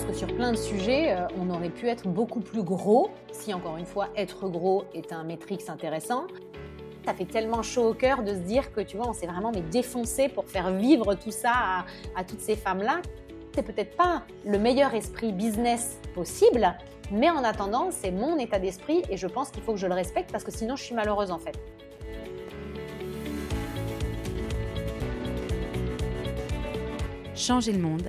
pense 0.00 0.12
que 0.12 0.16
sur 0.16 0.34
plein 0.34 0.52
de 0.52 0.56
sujets, 0.56 1.12
euh, 1.12 1.26
on 1.38 1.50
aurait 1.50 1.70
pu 1.70 1.88
être 1.88 2.08
beaucoup 2.08 2.40
plus 2.40 2.62
gros, 2.62 3.10
si 3.32 3.52
encore 3.52 3.76
une 3.76 3.86
fois, 3.86 4.08
être 4.16 4.48
gros 4.48 4.84
est 4.94 5.12
un 5.12 5.24
métrix 5.24 5.58
intéressant. 5.68 6.26
Ça 7.04 7.14
fait 7.14 7.24
tellement 7.24 7.62
chaud 7.62 7.88
au 7.88 7.94
cœur 7.94 8.22
de 8.22 8.34
se 8.34 8.40
dire 8.40 8.72
que, 8.72 8.80
tu 8.80 8.96
vois, 8.96 9.08
on 9.08 9.12
s'est 9.12 9.26
vraiment 9.26 9.50
mais 9.52 9.62
défoncé 9.62 10.28
pour 10.28 10.46
faire 10.48 10.70
vivre 10.70 11.14
tout 11.14 11.30
ça 11.30 11.52
à, 11.52 11.84
à 12.16 12.24
toutes 12.24 12.40
ces 12.40 12.56
femmes-là. 12.56 13.02
C'est 13.54 13.62
peut-être 13.62 13.96
pas 13.96 14.22
le 14.46 14.58
meilleur 14.58 14.94
esprit 14.94 15.32
business 15.32 15.98
possible, 16.14 16.72
mais 17.10 17.28
en 17.28 17.42
attendant, 17.42 17.90
c'est 17.90 18.12
mon 18.12 18.38
état 18.38 18.58
d'esprit 18.58 19.02
et 19.10 19.16
je 19.16 19.26
pense 19.26 19.50
qu'il 19.50 19.62
faut 19.62 19.72
que 19.72 19.78
je 19.78 19.86
le 19.86 19.94
respecte 19.94 20.30
parce 20.30 20.44
que 20.44 20.52
sinon 20.52 20.76
je 20.76 20.84
suis 20.84 20.94
malheureuse 20.94 21.30
en 21.30 21.38
fait. 21.38 21.58
Changer 27.34 27.72
le 27.72 27.80
monde, 27.80 28.08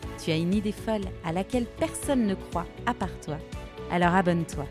tu 0.17 0.31
as 0.31 0.37
une 0.37 0.53
idée 0.53 0.71
folle 0.71 1.05
à 1.23 1.31
laquelle 1.31 1.65
personne 1.65 2.25
ne 2.25 2.35
croit 2.35 2.67
à 2.85 2.93
part 2.93 3.19
toi, 3.21 3.37
alors 3.91 4.15
abonne-toi, 4.15 4.65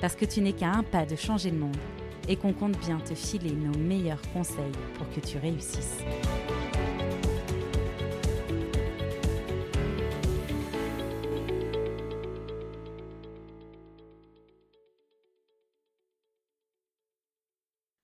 parce 0.00 0.16
que 0.16 0.24
tu 0.24 0.40
n'es 0.40 0.52
qu'à 0.52 0.70
un 0.70 0.82
pas 0.82 1.06
de 1.06 1.16
changer 1.16 1.50
le 1.50 1.58
monde 1.58 1.76
et 2.28 2.36
qu'on 2.36 2.52
compte 2.52 2.78
bien 2.78 2.98
te 3.00 3.14
filer 3.14 3.52
nos 3.52 3.76
meilleurs 3.78 4.22
conseils 4.32 4.72
pour 4.94 5.10
que 5.10 5.20
tu 5.20 5.38
réussisses. 5.38 5.98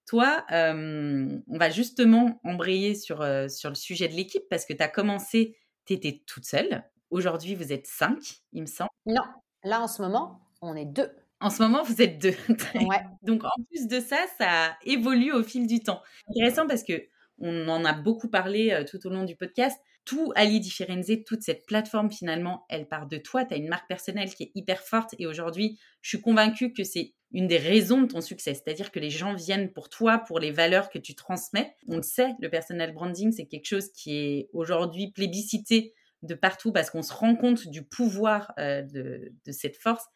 Toi, 0.09 0.43
euh, 0.53 1.39
on 1.49 1.59
va 1.59 1.69
justement 1.69 2.41
embrayer 2.43 2.95
sur, 2.95 3.21
euh, 3.21 3.47
sur 3.49 3.69
le 3.69 3.75
sujet 3.75 4.09
de 4.09 4.15
l'équipe 4.15 4.45
parce 4.49 4.65
que 4.65 4.73
tu 4.73 4.83
as 4.83 4.89
commencé, 4.89 5.55
tu 5.89 5.95
étais 5.95 6.23
toute 6.27 6.45
seule. 6.45 6.85
Aujourd'hui, 7.11 7.55
vous 7.55 7.73
êtes 7.73 7.87
cinq, 7.87 8.43
il 8.53 8.63
me 8.63 8.67
semble. 8.67 8.91
Non, 9.07 9.23
là 9.65 9.81
en 9.81 9.89
ce 9.89 10.03
moment, 10.03 10.41
on 10.61 10.77
est 10.77 10.85
deux. 10.85 11.11
En 11.41 11.51
ce 11.51 11.63
moment, 11.63 11.83
vous 11.83 12.03
êtes 12.03 12.19
deux. 12.21 12.35
Ouais. 12.75 13.01
Donc, 13.23 13.45
en 13.45 13.63
plus 13.71 13.87
de 13.87 14.01
ça, 14.01 14.19
ça 14.39 14.77
évolue 14.85 15.33
au 15.33 15.43
fil 15.43 15.67
du 15.67 15.81
temps. 15.81 16.03
Intéressant 16.31 16.67
parce 16.67 16.83
que 16.83 17.09
on 17.41 17.69
en 17.69 17.85
a 17.85 17.93
beaucoup 17.93 18.29
parlé 18.29 18.73
euh, 18.73 18.85
tout 18.85 19.07
au 19.07 19.11
long 19.11 19.25
du 19.25 19.37
podcast. 19.37 19.79
Tout 20.09 20.33
Ali 20.37 20.59
Differenze, 20.59 21.13
toute 21.27 21.43
cette 21.43 21.67
plateforme, 21.67 22.11
finalement, 22.11 22.65
elle 22.71 22.89
part 22.89 23.07
de 23.07 23.19
toi. 23.19 23.45
Tu 23.45 23.53
as 23.53 23.59
une 23.59 23.69
marque 23.69 23.87
personnelle 23.89 24.35
qui 24.35 24.45
est 24.45 24.53
hyper 24.55 24.81
forte. 24.81 25.15
Et 25.19 25.27
aujourd'hui, 25.27 25.79
je 26.01 26.09
suis 26.09 26.23
convaincue 26.23 26.73
que 26.73 26.83
c'est 26.83 27.13
une 27.33 27.47
des 27.47 27.59
raisons 27.59 28.01
de 28.01 28.07
ton 28.07 28.23
succès. 28.23 28.55
C'est-à-dire 28.55 28.91
que 28.91 29.01
les 29.01 29.11
gens 29.11 29.35
viennent 29.35 29.71
pour 29.71 29.91
toi, 29.91 30.17
pour 30.17 30.39
les 30.39 30.51
valeurs 30.51 30.89
que 30.89 30.99
tu 30.99 31.15
transmets. 31.15 31.77
On 31.89 31.97
le 31.97 32.03
sait, 32.03 32.31
le 32.41 32.49
personal 32.49 32.95
branding, 32.95 33.33
c'est 33.33 33.45
quelque 33.45 33.67
chose 33.67 33.93
qui 33.93 34.17
est 34.17 34.49
aujourd'hui 34.55 35.13
plébiscité 35.13 35.93
de 36.23 36.35
partout 36.35 36.73
parce 36.73 36.89
qu'on 36.89 37.03
se 37.03 37.13
rend 37.13 37.37
compte 37.37 37.69
du 37.69 37.83
pouvoir 37.83 38.55
euh, 38.59 38.81
de, 38.81 39.53
cette 39.53 39.77
force. 39.77 40.07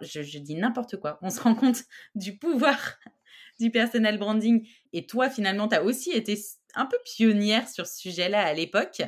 Je, 0.00 0.22
je, 0.22 0.38
dis 0.38 0.54
n'importe 0.54 0.96
quoi. 0.96 1.18
On 1.20 1.28
se 1.28 1.42
rend 1.42 1.54
compte 1.54 1.82
du 2.14 2.38
pouvoir 2.38 2.96
du 3.60 3.70
personal 3.70 4.16
branding. 4.16 4.66
Et 4.94 5.06
toi, 5.06 5.28
finalement, 5.28 5.68
tu 5.68 5.76
as 5.76 5.84
aussi 5.84 6.12
été 6.12 6.38
un 6.74 6.86
peu 6.86 6.96
pionnière 7.04 7.68
sur 7.68 7.86
ce 7.86 7.98
sujet-là 7.98 8.42
à 8.42 8.54
l'époque. 8.54 9.02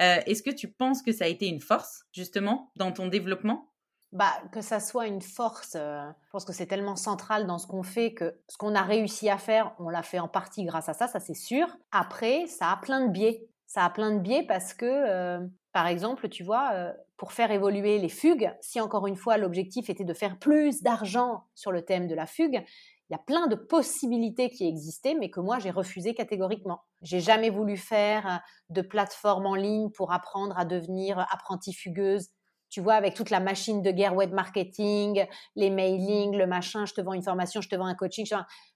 Euh, 0.00 0.20
Est-ce 0.26 0.42
que 0.42 0.50
tu 0.50 0.72
penses 0.72 1.02
que 1.02 1.12
ça 1.12 1.24
a 1.24 1.28
été 1.28 1.46
une 1.46 1.60
force, 1.60 2.04
justement, 2.12 2.72
dans 2.76 2.92
ton 2.92 3.08
développement? 3.08 3.74
Bah, 4.12 4.32
que 4.52 4.60
ça 4.60 4.78
soit 4.78 5.08
une 5.08 5.20
force, 5.20 5.74
euh, 5.74 6.08
je 6.26 6.30
pense 6.30 6.44
que 6.44 6.52
c'est 6.52 6.66
tellement 6.66 6.94
central 6.94 7.48
dans 7.48 7.58
ce 7.58 7.66
qu'on 7.66 7.82
fait 7.82 8.14
que 8.14 8.40
ce 8.48 8.56
qu'on 8.56 8.76
a 8.76 8.82
réussi 8.82 9.28
à 9.28 9.38
faire, 9.38 9.74
on 9.80 9.88
l'a 9.88 10.04
fait 10.04 10.20
en 10.20 10.28
partie 10.28 10.64
grâce 10.64 10.88
à 10.88 10.94
ça, 10.94 11.08
ça 11.08 11.18
c'est 11.18 11.34
sûr. 11.34 11.66
Après, 11.90 12.46
ça 12.46 12.70
a 12.70 12.76
plein 12.76 13.06
de 13.06 13.10
biais. 13.10 13.48
Ça 13.66 13.84
a 13.84 13.90
plein 13.90 14.12
de 14.12 14.20
biais 14.20 14.44
parce 14.46 14.72
que, 14.72 14.86
euh, 14.86 15.40
par 15.72 15.88
exemple, 15.88 16.28
tu 16.28 16.44
vois, 16.44 16.70
euh, 16.74 16.92
pour 17.16 17.32
faire 17.32 17.50
évoluer 17.50 17.98
les 17.98 18.08
fugues, 18.08 18.54
si 18.60 18.80
encore 18.80 19.08
une 19.08 19.16
fois 19.16 19.36
l'objectif 19.36 19.90
était 19.90 20.04
de 20.04 20.14
faire 20.14 20.38
plus 20.38 20.80
d'argent 20.80 21.46
sur 21.56 21.72
le 21.72 21.84
thème 21.84 22.06
de 22.06 22.14
la 22.14 22.26
fugue, 22.26 22.64
y 23.14 23.20
a 23.20 23.24
plein 23.24 23.46
de 23.46 23.54
possibilités 23.54 24.50
qui 24.50 24.66
existaient, 24.66 25.14
mais 25.14 25.30
que 25.30 25.40
moi 25.40 25.58
j'ai 25.58 25.70
refusé 25.70 26.14
catégoriquement. 26.14 26.80
J'ai 27.02 27.20
jamais 27.20 27.50
voulu 27.50 27.76
faire 27.76 28.40
de 28.70 28.82
plateforme 28.82 29.46
en 29.46 29.54
ligne 29.54 29.90
pour 29.90 30.12
apprendre 30.12 30.58
à 30.58 30.64
devenir 30.64 31.18
apprentie 31.30 31.72
fugueuse 31.72 32.28
tu 32.74 32.80
vois, 32.80 32.94
avec 32.94 33.14
toute 33.14 33.30
la 33.30 33.38
machine 33.38 33.82
de 33.82 33.92
guerre 33.92 34.16
web 34.16 34.32
marketing, 34.32 35.24
les 35.54 35.70
mailings, 35.70 36.36
le 36.36 36.44
machin, 36.44 36.86
je 36.86 36.92
te 36.92 37.00
vends 37.00 37.12
une 37.12 37.22
formation, 37.22 37.60
je 37.60 37.68
te 37.68 37.76
vends 37.76 37.86
un 37.86 37.94
coaching, 37.94 38.26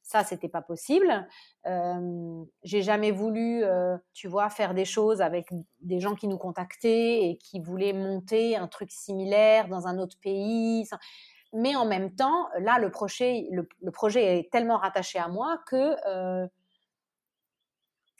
ça, 0.02 0.22
c'était 0.22 0.48
pas 0.48 0.62
possible. 0.62 1.26
Euh, 1.66 2.44
j'ai 2.62 2.82
jamais 2.82 3.10
voulu, 3.10 3.64
euh, 3.64 3.96
tu 4.14 4.28
vois, 4.28 4.50
faire 4.50 4.72
des 4.72 4.84
choses 4.84 5.20
avec 5.20 5.48
des 5.80 5.98
gens 5.98 6.14
qui 6.14 6.28
nous 6.28 6.38
contactaient 6.38 7.28
et 7.28 7.38
qui 7.38 7.58
voulaient 7.58 7.92
monter 7.92 8.56
un 8.56 8.68
truc 8.68 8.92
similaire 8.92 9.66
dans 9.66 9.88
un 9.88 9.98
autre 9.98 10.16
pays. 10.22 10.86
Mais 11.52 11.74
en 11.76 11.86
même 11.86 12.14
temps, 12.14 12.48
là, 12.58 12.78
le 12.78 12.90
projet, 12.90 13.46
le, 13.50 13.68
le 13.82 13.90
projet 13.90 14.38
est 14.38 14.50
tellement 14.50 14.76
rattaché 14.76 15.18
à 15.18 15.28
moi 15.28 15.60
que 15.66 15.96
euh, 16.06 16.46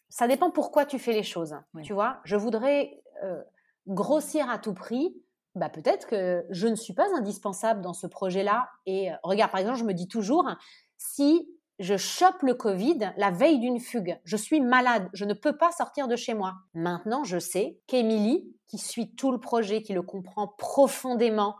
ça 0.08 0.26
dépend 0.26 0.50
pourquoi 0.50 0.86
tu 0.86 0.98
fais 0.98 1.12
les 1.12 1.22
choses. 1.22 1.56
Oui. 1.74 1.82
Tu 1.82 1.92
vois, 1.92 2.20
je 2.24 2.36
voudrais 2.36 3.02
euh, 3.22 3.42
grossir 3.86 4.48
à 4.48 4.58
tout 4.58 4.74
prix 4.74 5.14
bah 5.58 5.68
peut-être 5.68 6.06
que 6.06 6.46
je 6.50 6.68
ne 6.68 6.76
suis 6.76 6.94
pas 6.94 7.06
indispensable 7.16 7.80
dans 7.80 7.92
ce 7.92 8.06
projet-là. 8.06 8.68
Et 8.86 9.10
euh, 9.10 9.14
regarde, 9.22 9.50
par 9.50 9.60
exemple, 9.60 9.78
je 9.78 9.84
me 9.84 9.94
dis 9.94 10.08
toujours, 10.08 10.48
si 10.96 11.48
je 11.78 11.96
chope 11.96 12.42
le 12.42 12.54
Covid 12.54 13.12
la 13.16 13.30
veille 13.30 13.58
d'une 13.58 13.80
fugue, 13.80 14.18
je 14.24 14.36
suis 14.36 14.60
malade, 14.60 15.08
je 15.12 15.24
ne 15.24 15.34
peux 15.34 15.56
pas 15.56 15.70
sortir 15.72 16.08
de 16.08 16.16
chez 16.16 16.34
moi. 16.34 16.54
Maintenant, 16.74 17.24
je 17.24 17.38
sais 17.38 17.78
qu'Émilie, 17.86 18.54
qui 18.66 18.78
suit 18.78 19.14
tout 19.14 19.32
le 19.32 19.40
projet, 19.40 19.82
qui 19.82 19.92
le 19.92 20.02
comprend 20.02 20.48
profondément, 20.58 21.56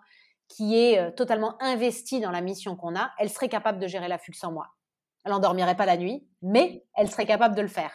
qui 0.49 0.79
est 0.79 0.99
euh, 0.99 1.11
totalement 1.11 1.61
investie 1.63 2.21
dans 2.21 2.31
la 2.31 2.41
mission 2.41 2.77
qu'on 2.77 2.97
a, 2.97 3.13
elle 3.19 3.31
serait 3.31 3.49
capable 3.49 3.79
de 3.79 3.87
gérer 3.87 4.09
la 4.09 4.19
fugue 4.19 4.35
sans 4.35 4.53
moi. 4.53 4.69
Elle 5.25 5.33
n'endormirait 5.33 5.77
pas 5.77 5.87
la 5.87 5.97
nuit, 5.97 6.27
mais 6.43 6.85
elle 6.95 7.11
serait 7.11 7.27
capable 7.27 7.55
de 7.55 7.63
le 7.63 7.69
faire. 7.69 7.93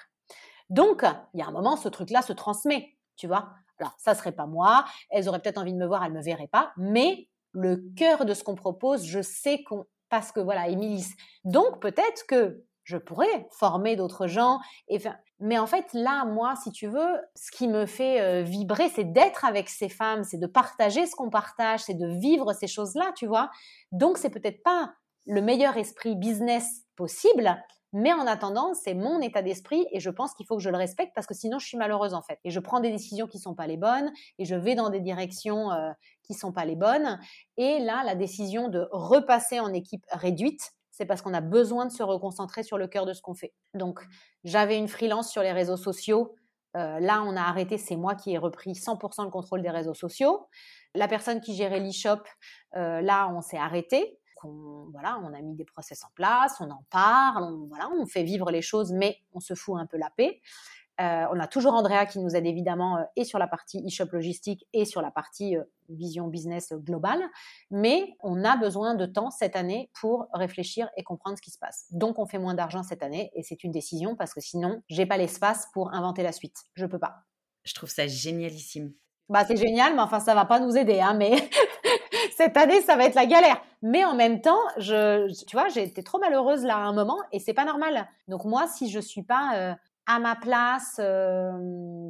Donc, 0.69 1.03
il 1.34 1.40
y 1.40 1.44
a 1.44 1.47
un 1.47 1.52
moment, 1.52 1.75
ce 1.75 1.90
truc-là 1.90 2.22
se 2.22 2.34
transmet, 2.34 2.96
tu 3.16 3.28
vois. 3.28 3.50
Alors, 3.80 3.94
ça 3.97 4.16
serait 4.16 4.31
pas 4.31 4.46
moi. 4.46 4.86
Elles 5.09 5.28
auraient 5.28 5.40
peut-être 5.40 5.58
envie 5.58 5.74
de 5.74 5.78
me 5.78 5.86
voir, 5.86 6.03
elles 6.03 6.14
me 6.14 6.22
verraient 6.22 6.47
pas. 6.47 6.74
Mais 6.78 7.28
le 7.52 7.84
cœur 7.96 8.25
de 8.25 8.34
ce 8.34 8.44
qu'on 8.44 8.56
propose, 8.56 9.06
je 9.06 9.22
sais 9.22 9.64
qu'on 9.64 9.85
parce 10.14 10.31
que 10.31 10.40
voilà, 10.40 10.68
Émilie. 10.68 11.08
Donc 11.44 11.80
peut-être 11.80 12.28
que 12.28 12.64
je 12.83 12.97
pourrais 12.97 13.47
former 13.51 13.95
d'autres 13.95 14.27
gens. 14.27 14.59
Mais 15.39 15.57
en 15.57 15.67
fait, 15.67 15.85
là, 15.94 16.25
moi, 16.25 16.55
si 16.61 16.71
tu 16.71 16.88
veux, 16.88 17.17
ce 17.35 17.51
qui 17.51 17.67
me 17.67 17.85
fait 17.85 18.21
euh, 18.21 18.44
vibrer, 18.44 18.89
c'est 18.89 19.11
d'être 19.11 19.45
avec 19.45 19.69
ces 19.69 19.89
femmes, 19.89 20.23
c'est 20.23 20.38
de 20.38 20.47
partager 20.47 21.05
ce 21.05 21.16
qu'on 21.16 21.29
partage, 21.29 21.81
c'est 21.81 21.93
de 21.93 22.07
vivre 22.07 22.53
ces 22.53 22.67
choses-là, 22.67 23.11
tu 23.16 23.25
vois. 23.25 23.49
Donc, 23.91 24.17
c'est 24.17 24.29
peut-être 24.29 24.63
pas 24.63 24.93
le 25.25 25.41
meilleur 25.41 25.77
esprit 25.77 26.16
business 26.16 26.83
possible, 26.95 27.57
mais 27.93 28.11
en 28.11 28.25
attendant, 28.25 28.73
c'est 28.73 28.95
mon 28.95 29.22
état 29.22 29.43
d'esprit 29.43 29.85
et 29.91 29.99
je 29.99 30.09
pense 30.09 30.33
qu'il 30.33 30.47
faut 30.47 30.57
que 30.57 30.63
je 30.63 30.69
le 30.69 30.78
respecte 30.78 31.13
parce 31.13 31.28
que 31.28 31.35
sinon 31.35 31.59
je 31.59 31.67
suis 31.67 31.78
malheureuse 31.78 32.16
en 32.16 32.23
fait. 32.23 32.40
Et 32.43 32.49
je 32.49 32.59
prends 32.59 32.79
des 32.79 32.90
décisions 32.90 33.28
qui 33.28 33.37
sont 33.37 33.53
pas 33.53 33.67
les 33.67 33.78
bonnes 33.78 34.11
et 34.40 34.46
je 34.46 34.55
vais 34.55 34.73
dans 34.73 34.90
des 34.90 34.99
directions 34.99 35.72
euh, 35.72 35.91
qui 36.23 36.34
sont 36.34 36.52
pas 36.52 36.66
les 36.66 36.75
bonnes. 36.75 37.19
Et 37.58 37.79
là, 37.79 38.02
la 38.03 38.16
décision 38.16 38.67
de 38.67 38.87
repasser 38.91 39.59
en 39.59 39.72
équipe 39.73 40.03
réduite, 40.11 40.73
c'est 40.93 41.05
parce 41.05 41.22
qu'on 41.22 41.34
a 41.34 41.41
besoin 41.41 41.87
de 41.87 41.91
se 41.91 42.03
reconcentrer 42.03 42.61
sur 42.63 42.78
le 42.78 42.87
cœur 42.87 43.05
de 43.05 43.13
ce 43.13 43.22
qu'on 43.22 43.34
fait. 43.34 43.53
Donc, 43.73 43.99
j'avais 44.43 44.78
une 44.78 44.87
freelance 44.87 45.29
sur 45.29 45.41
les 45.41 45.51
réseaux 45.51 45.75
sociaux. 45.75 46.35
Euh, 46.78 46.99
là, 46.99 47.23
on 47.23 47.35
a 47.35 47.41
arrêté, 47.41 47.78
c'est 47.78 47.95
moi 47.95 48.13
qui 48.16 48.31
ai 48.31 48.37
repris 48.37 48.73
100% 48.73 49.25
le 49.25 49.31
contrôle 49.31 49.63
des 49.63 49.72
réseaux 49.72 49.95
sociaux. 49.95 50.47
La 50.93 51.07
personne 51.07 51.41
qui 51.41 51.55
gérait 51.55 51.79
l'e-shop, 51.79 52.22
euh, 52.75 53.01
là, 53.01 53.28
on 53.35 53.41
s'est 53.41 53.57
arrêté 53.57 54.19
on, 54.45 54.90
voilà, 54.91 55.19
on 55.23 55.34
a 55.34 55.41
mis 55.41 55.55
des 55.55 55.66
process 55.66 56.03
en 56.03 56.09
place, 56.16 56.57
on 56.59 56.69
en 56.69 56.84
parle, 56.90 57.66
voilà, 57.67 57.89
on 57.89 58.05
fait 58.05 58.23
vivre 58.23 58.51
les 58.51 58.61
choses, 58.61 58.91
mais 58.91 59.17
on 59.34 59.39
se 59.39 59.53
fout 59.53 59.79
un 59.79 59.85
peu 59.85 59.97
la 59.97 60.09
paix. 60.09 60.41
Euh, 61.01 61.25
on 61.31 61.40
a 61.40 61.47
toujours 61.47 61.73
Andrea 61.73 62.05
qui 62.05 62.19
nous 62.19 62.35
aide 62.35 62.45
évidemment 62.45 62.97
euh, 62.97 63.03
et 63.16 63.23
sur 63.23 63.40
la 63.40 63.47
partie 63.47 63.84
e-shop 63.85 64.09
logistique 64.11 64.67
et 64.73 64.85
sur 64.85 65.01
la 65.01 65.09
partie 65.09 65.57
euh, 65.57 65.63
vision 65.90 66.28
business 66.28 66.72
globale, 66.73 67.22
mais 67.72 68.16
on 68.19 68.43
a 68.43 68.57
besoin 68.57 68.93
de 68.93 69.07
temps 69.07 69.31
cette 69.31 69.55
année 69.55 69.90
pour 69.99 70.28
réfléchir 70.34 70.90
et 70.95 71.03
comprendre 71.03 71.37
ce 71.37 71.41
qui 71.41 71.49
se 71.49 71.57
passe. 71.57 71.87
Donc 71.91 72.19
on 72.19 72.28
fait 72.28 72.37
moins 72.37 72.53
d'argent 72.53 72.84
cette 72.84 73.01
année 73.01 73.31
et 73.34 73.41
c'est 73.41 73.63
une 73.63 73.72
décision 73.72 74.16
parce 74.16 74.35
que 74.35 74.41
sinon 74.41 74.84
j'ai 74.87 75.07
pas 75.07 75.17
l'espace 75.17 75.67
pour 75.73 75.93
inventer 75.93 76.22
la 76.22 76.31
suite. 76.31 76.57
Je 76.75 76.85
peux 76.85 76.99
pas. 76.99 77.23
Je 77.63 77.73
trouve 77.73 77.89
ça 77.89 78.05
génialissime. 78.05 78.93
Bah 79.29 79.46
c'est 79.47 79.55
génial, 79.55 79.96
mais 79.96 80.01
enfin 80.01 80.19
ça 80.19 80.35
va 80.35 80.46
pas 80.46 80.59
nous 80.59 80.78
aider, 80.78 80.99
hein, 80.99 81.16
mais 81.16 81.49
cette 82.37 82.57
année, 82.57 82.81
ça 82.81 82.96
va 82.96 83.05
être 83.05 83.16
la 83.16 83.25
galère. 83.25 83.61
Mais 83.81 84.05
en 84.05 84.16
même 84.16 84.41
temps, 84.41 84.59
je, 84.78 85.28
tu 85.46 85.55
vois, 85.55 85.69
j'ai 85.69 85.84
été 85.84 86.03
trop 86.03 86.19
malheureuse 86.19 86.63
là 86.63 86.78
à 86.78 86.81
un 86.81 86.93
moment 86.93 87.17
et 87.31 87.39
c'est 87.39 87.53
pas 87.53 87.66
normal. 87.66 88.07
Donc 88.28 88.46
moi, 88.46 88.67
si 88.67 88.89
je 88.89 88.99
suis 88.99 89.23
pas 89.23 89.55
euh, 89.55 89.73
à 90.05 90.20
ma 90.20 90.35
place 90.35 90.97
euh, 91.00 91.52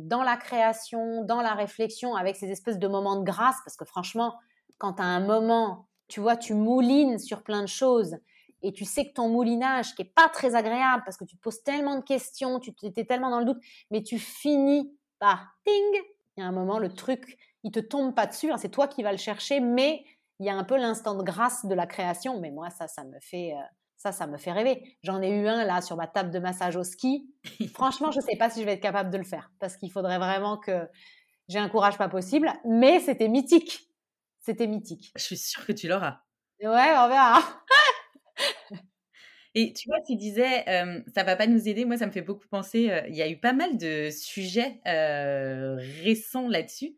dans 0.03 0.23
la 0.23 0.37
création, 0.37 1.23
dans 1.23 1.41
la 1.41 1.53
réflexion, 1.53 2.15
avec 2.15 2.35
ces 2.35 2.49
espèces 2.49 2.79
de 2.79 2.87
moments 2.87 3.19
de 3.19 3.23
grâce, 3.23 3.57
parce 3.63 3.77
que 3.77 3.85
franchement, 3.85 4.35
quand 4.77 4.99
à 4.99 5.03
un 5.03 5.19
moment, 5.19 5.87
tu 6.07 6.19
vois, 6.19 6.35
tu 6.35 6.53
moulines 6.53 7.19
sur 7.19 7.43
plein 7.43 7.61
de 7.61 7.67
choses 7.67 8.17
et 8.61 8.71
tu 8.71 8.85
sais 8.85 9.07
que 9.07 9.13
ton 9.13 9.29
moulinage, 9.29 9.93
qui 9.93 10.01
est 10.01 10.13
pas 10.13 10.29
très 10.29 10.55
agréable 10.55 11.03
parce 11.05 11.17
que 11.17 11.25
tu 11.25 11.35
te 11.35 11.41
poses 11.41 11.63
tellement 11.63 11.97
de 11.97 12.03
questions, 12.03 12.59
tu 12.59 12.73
étais 12.83 13.05
tellement 13.05 13.29
dans 13.29 13.39
le 13.39 13.45
doute, 13.45 13.61
mais 13.91 14.01
tu 14.01 14.17
finis 14.17 14.91
par 15.19 15.55
ting. 15.65 16.01
Il 16.35 16.41
y 16.41 16.43
a 16.43 16.47
un 16.47 16.51
moment, 16.51 16.79
le 16.79 16.91
truc, 16.93 17.37
il 17.63 17.71
te 17.71 17.79
tombe 17.79 18.15
pas 18.15 18.25
dessus, 18.25 18.51
hein, 18.51 18.57
c'est 18.57 18.69
toi 18.69 18.87
qui 18.87 19.03
vas 19.03 19.11
le 19.11 19.17
chercher, 19.17 19.59
mais 19.59 20.03
il 20.39 20.45
y 20.45 20.49
a 20.49 20.55
un 20.55 20.63
peu 20.63 20.77
l'instant 20.77 21.15
de 21.15 21.23
grâce 21.23 21.65
de 21.65 21.75
la 21.75 21.85
création. 21.85 22.39
Mais 22.39 22.51
moi, 22.51 22.69
ça, 22.69 22.87
ça 22.87 23.03
me 23.03 23.19
fait, 23.19 23.53
euh, 23.53 23.61
ça, 24.03 24.11
ça 24.11 24.27
me 24.27 24.37
fait 24.37 24.51
rêver. 24.51 24.97
J'en 25.01 25.21
ai 25.21 25.29
eu 25.29 25.47
un 25.47 25.63
là 25.63 25.81
sur 25.81 25.95
ma 25.95 26.07
table 26.07 26.29
de 26.29 26.39
massage 26.39 26.75
au 26.75 26.83
ski. 26.83 27.33
Franchement, 27.73 28.11
je 28.11 28.19
sais 28.19 28.35
pas 28.35 28.49
si 28.49 28.59
je 28.59 28.65
vais 28.65 28.73
être 28.73 28.81
capable 28.81 29.09
de 29.09 29.17
le 29.17 29.23
faire 29.23 29.49
parce 29.61 29.77
qu'il 29.77 29.89
faudrait 29.89 30.17
vraiment 30.17 30.57
que 30.57 30.89
j'ai 31.47 31.59
un 31.59 31.69
courage 31.69 31.97
pas 31.97 32.09
possible, 32.09 32.51
mais 32.65 32.99
c'était 32.99 33.29
mythique. 33.29 33.87
C'était 34.41 34.67
mythique. 34.67 35.13
Je 35.15 35.23
suis 35.23 35.37
sûre 35.37 35.65
que 35.65 35.71
tu 35.71 35.87
l'auras. 35.87 36.19
Ouais, 36.61 36.67
on 36.69 37.07
verra. 37.07 37.39
Et 39.55 39.71
tu 39.71 39.87
vois, 39.87 40.01
tu 40.05 40.17
disais, 40.17 40.67
euh, 40.67 40.99
ça 41.15 41.23
va 41.23 41.37
pas 41.37 41.47
nous 41.47 41.69
aider. 41.69 41.85
Moi, 41.85 41.95
ça 41.95 42.05
me 42.05 42.11
fait 42.11 42.21
beaucoup 42.21 42.47
penser. 42.49 42.89
Euh, 42.89 43.07
il 43.07 43.15
y 43.15 43.21
a 43.21 43.29
eu 43.29 43.39
pas 43.39 43.53
mal 43.53 43.77
de 43.77 44.09
sujets 44.09 44.81
euh, 44.85 45.77
récents 46.03 46.49
là-dessus. 46.49 46.97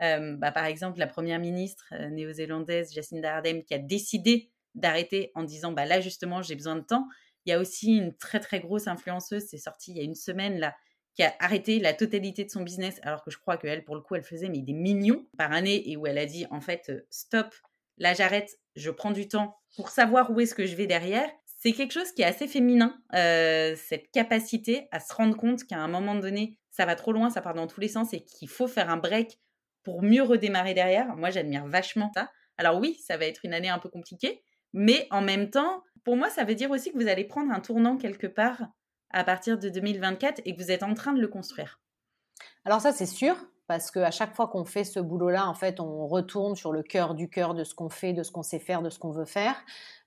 Bah, 0.00 0.50
par 0.50 0.64
exemple, 0.64 0.98
la 0.98 1.06
première 1.06 1.38
ministre 1.38 1.94
néo-zélandaise 2.10 2.92
Jacinda 2.92 3.36
Ardern 3.36 3.62
qui 3.62 3.72
a 3.72 3.78
décidé 3.78 4.51
d'arrêter 4.74 5.30
en 5.34 5.42
disant, 5.42 5.72
bah 5.72 5.84
là 5.84 6.00
justement, 6.00 6.42
j'ai 6.42 6.54
besoin 6.54 6.76
de 6.76 6.82
temps. 6.82 7.06
Il 7.44 7.50
y 7.50 7.52
a 7.52 7.58
aussi 7.58 7.96
une 7.96 8.16
très 8.16 8.40
très 8.40 8.60
grosse 8.60 8.86
influenceuse, 8.86 9.44
c'est 9.48 9.58
sorti 9.58 9.92
il 9.92 9.96
y 9.96 10.00
a 10.00 10.04
une 10.04 10.14
semaine 10.14 10.58
là, 10.58 10.74
qui 11.14 11.22
a 11.22 11.34
arrêté 11.40 11.78
la 11.78 11.92
totalité 11.92 12.44
de 12.44 12.50
son 12.50 12.62
business, 12.62 13.00
alors 13.02 13.22
que 13.24 13.30
je 13.30 13.38
crois 13.38 13.56
qu'elle, 13.56 13.84
pour 13.84 13.94
le 13.94 14.00
coup, 14.00 14.14
elle 14.14 14.22
faisait 14.22 14.48
mais 14.48 14.62
des 14.62 14.72
millions 14.72 15.26
par 15.36 15.52
année 15.52 15.90
et 15.90 15.96
où 15.96 16.06
elle 16.06 16.18
a 16.18 16.26
dit 16.26 16.46
en 16.50 16.60
fait, 16.60 16.92
stop, 17.10 17.54
là 17.98 18.14
j'arrête, 18.14 18.58
je 18.76 18.90
prends 18.90 19.10
du 19.10 19.28
temps 19.28 19.58
pour 19.76 19.88
savoir 19.88 20.30
où 20.30 20.40
est-ce 20.40 20.54
que 20.54 20.66
je 20.66 20.76
vais 20.76 20.86
derrière 20.86 21.28
c'est 21.62 21.72
quelque 21.72 21.92
chose 21.92 22.10
qui 22.10 22.22
est 22.22 22.24
assez 22.24 22.48
féminin, 22.48 23.00
euh, 23.14 23.76
cette 23.76 24.10
capacité 24.10 24.88
à 24.90 24.98
se 24.98 25.14
rendre 25.14 25.36
compte 25.36 25.62
qu'à 25.62 25.78
un 25.78 25.86
moment 25.86 26.16
donné, 26.16 26.58
ça 26.72 26.86
va 26.86 26.96
trop 26.96 27.12
loin, 27.12 27.30
ça 27.30 27.40
part 27.40 27.54
dans 27.54 27.68
tous 27.68 27.80
les 27.80 27.86
sens 27.86 28.12
et 28.12 28.24
qu'il 28.24 28.48
faut 28.48 28.66
faire 28.66 28.90
un 28.90 28.96
break 28.96 29.38
pour 29.84 30.02
mieux 30.02 30.24
redémarrer 30.24 30.74
derrière. 30.74 31.14
Moi, 31.14 31.30
j'admire 31.30 31.64
vachement 31.68 32.10
ça. 32.14 32.28
Alors 32.56 32.80
oui, 32.80 32.98
ça 33.06 33.16
va 33.16 33.26
être 33.26 33.44
une 33.44 33.54
année 33.54 33.68
un 33.68 33.78
peu 33.78 33.88
compliquée, 33.88 34.42
mais 34.72 35.06
en 35.10 35.22
même 35.22 35.50
temps, 35.50 35.82
pour 36.04 36.16
moi, 36.16 36.30
ça 36.30 36.44
veut 36.44 36.54
dire 36.54 36.70
aussi 36.70 36.92
que 36.92 36.98
vous 36.98 37.08
allez 37.08 37.24
prendre 37.24 37.52
un 37.52 37.60
tournant 37.60 37.96
quelque 37.96 38.26
part 38.26 38.62
à 39.10 39.24
partir 39.24 39.58
de 39.58 39.68
2024 39.68 40.42
et 40.44 40.54
que 40.54 40.62
vous 40.62 40.70
êtes 40.70 40.82
en 40.82 40.94
train 40.94 41.12
de 41.12 41.20
le 41.20 41.28
construire. 41.28 41.80
Alors 42.64 42.80
ça, 42.80 42.92
c'est 42.92 43.06
sûr, 43.06 43.36
parce 43.66 43.90
qu'à 43.90 44.10
chaque 44.10 44.34
fois 44.34 44.48
qu'on 44.48 44.64
fait 44.64 44.84
ce 44.84 45.00
boulot-là, 45.00 45.48
en 45.48 45.54
fait, 45.54 45.80
on 45.80 46.06
retourne 46.06 46.56
sur 46.56 46.72
le 46.72 46.82
cœur 46.82 47.14
du 47.14 47.30
cœur 47.30 47.54
de 47.54 47.64
ce 47.64 47.74
qu'on 47.74 47.88
fait, 47.88 48.12
de 48.12 48.22
ce 48.22 48.30
qu'on 48.30 48.42
sait 48.42 48.58
faire, 48.58 48.82
de 48.82 48.90
ce 48.90 48.98
qu'on 48.98 49.12
veut 49.12 49.24
faire. 49.24 49.56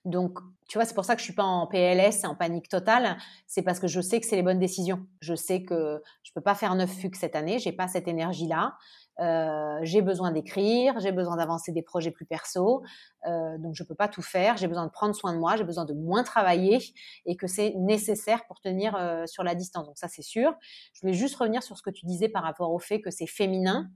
Donc, 0.04 0.38
tu 0.68 0.78
vois, 0.78 0.84
c'est 0.84 0.94
pour 0.94 1.04
ça 1.04 1.14
que 1.14 1.20
je 1.20 1.24
suis 1.24 1.34
pas 1.34 1.42
en 1.42 1.66
PLS 1.66 2.24
en 2.24 2.34
panique 2.34 2.68
totale. 2.68 3.16
C'est 3.46 3.62
parce 3.62 3.80
que 3.80 3.88
je 3.88 4.00
sais 4.00 4.20
que 4.20 4.26
c'est 4.26 4.36
les 4.36 4.42
bonnes 4.42 4.60
décisions. 4.60 5.06
Je 5.20 5.34
sais 5.34 5.64
que 5.64 6.02
je 6.22 6.32
peux 6.32 6.40
pas 6.40 6.54
faire 6.54 6.74
neuf 6.74 6.90
fugues 6.90 7.16
cette 7.16 7.34
année. 7.34 7.58
J'ai 7.58 7.72
pas 7.72 7.88
cette 7.88 8.06
énergie-là. 8.06 8.76
Euh, 9.20 9.78
j'ai 9.82 10.02
besoin 10.02 10.30
d'écrire, 10.30 10.98
j'ai 11.00 11.12
besoin 11.12 11.36
d'avancer 11.36 11.72
des 11.72 11.82
projets 11.82 12.10
plus 12.10 12.26
perso, 12.26 12.82
euh, 13.26 13.56
donc 13.58 13.74
je 13.74 13.82
peux 13.82 13.94
pas 13.94 14.08
tout 14.08 14.22
faire. 14.22 14.56
J'ai 14.56 14.68
besoin 14.68 14.86
de 14.86 14.90
prendre 14.90 15.14
soin 15.14 15.32
de 15.32 15.38
moi, 15.38 15.56
j'ai 15.56 15.64
besoin 15.64 15.84
de 15.84 15.94
moins 15.94 16.22
travailler 16.22 16.78
et 17.24 17.36
que 17.36 17.46
c'est 17.46 17.74
nécessaire 17.76 18.46
pour 18.46 18.60
tenir 18.60 18.94
euh, 18.96 19.26
sur 19.26 19.42
la 19.42 19.54
distance. 19.54 19.86
Donc 19.86 19.98
ça 19.98 20.08
c'est 20.08 20.22
sûr. 20.22 20.54
Je 20.92 21.00
voulais 21.00 21.14
juste 21.14 21.36
revenir 21.36 21.62
sur 21.62 21.76
ce 21.76 21.82
que 21.82 21.90
tu 21.90 22.06
disais 22.06 22.28
par 22.28 22.42
rapport 22.42 22.72
au 22.72 22.78
fait 22.78 23.00
que 23.00 23.10
c'est 23.10 23.26
féminin. 23.26 23.88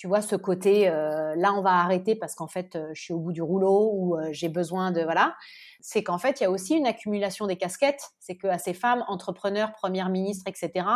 Tu 0.00 0.06
vois 0.06 0.22
ce 0.22 0.34
côté 0.34 0.88
euh, 0.88 1.34
là 1.36 1.52
on 1.52 1.60
va 1.60 1.72
arrêter 1.72 2.14
parce 2.14 2.34
qu'en 2.34 2.46
fait 2.46 2.74
euh, 2.74 2.88
je 2.94 3.02
suis 3.02 3.12
au 3.12 3.18
bout 3.18 3.32
du 3.32 3.42
rouleau 3.42 3.90
ou 3.92 4.16
euh, 4.16 4.30
j'ai 4.32 4.48
besoin 4.48 4.92
de 4.92 5.02
voilà. 5.02 5.36
C'est 5.82 6.02
qu'en 6.02 6.16
fait 6.16 6.40
il 6.40 6.44
y 6.44 6.46
a 6.46 6.50
aussi 6.50 6.74
une 6.74 6.86
accumulation 6.86 7.46
des 7.46 7.56
casquettes. 7.56 8.00
C'est 8.18 8.38
que 8.38 8.46
à 8.46 8.56
ces 8.56 8.72
femmes 8.72 9.04
entrepreneurs 9.08 9.72
premières 9.72 10.08
ministres 10.08 10.44
etc 10.46 10.86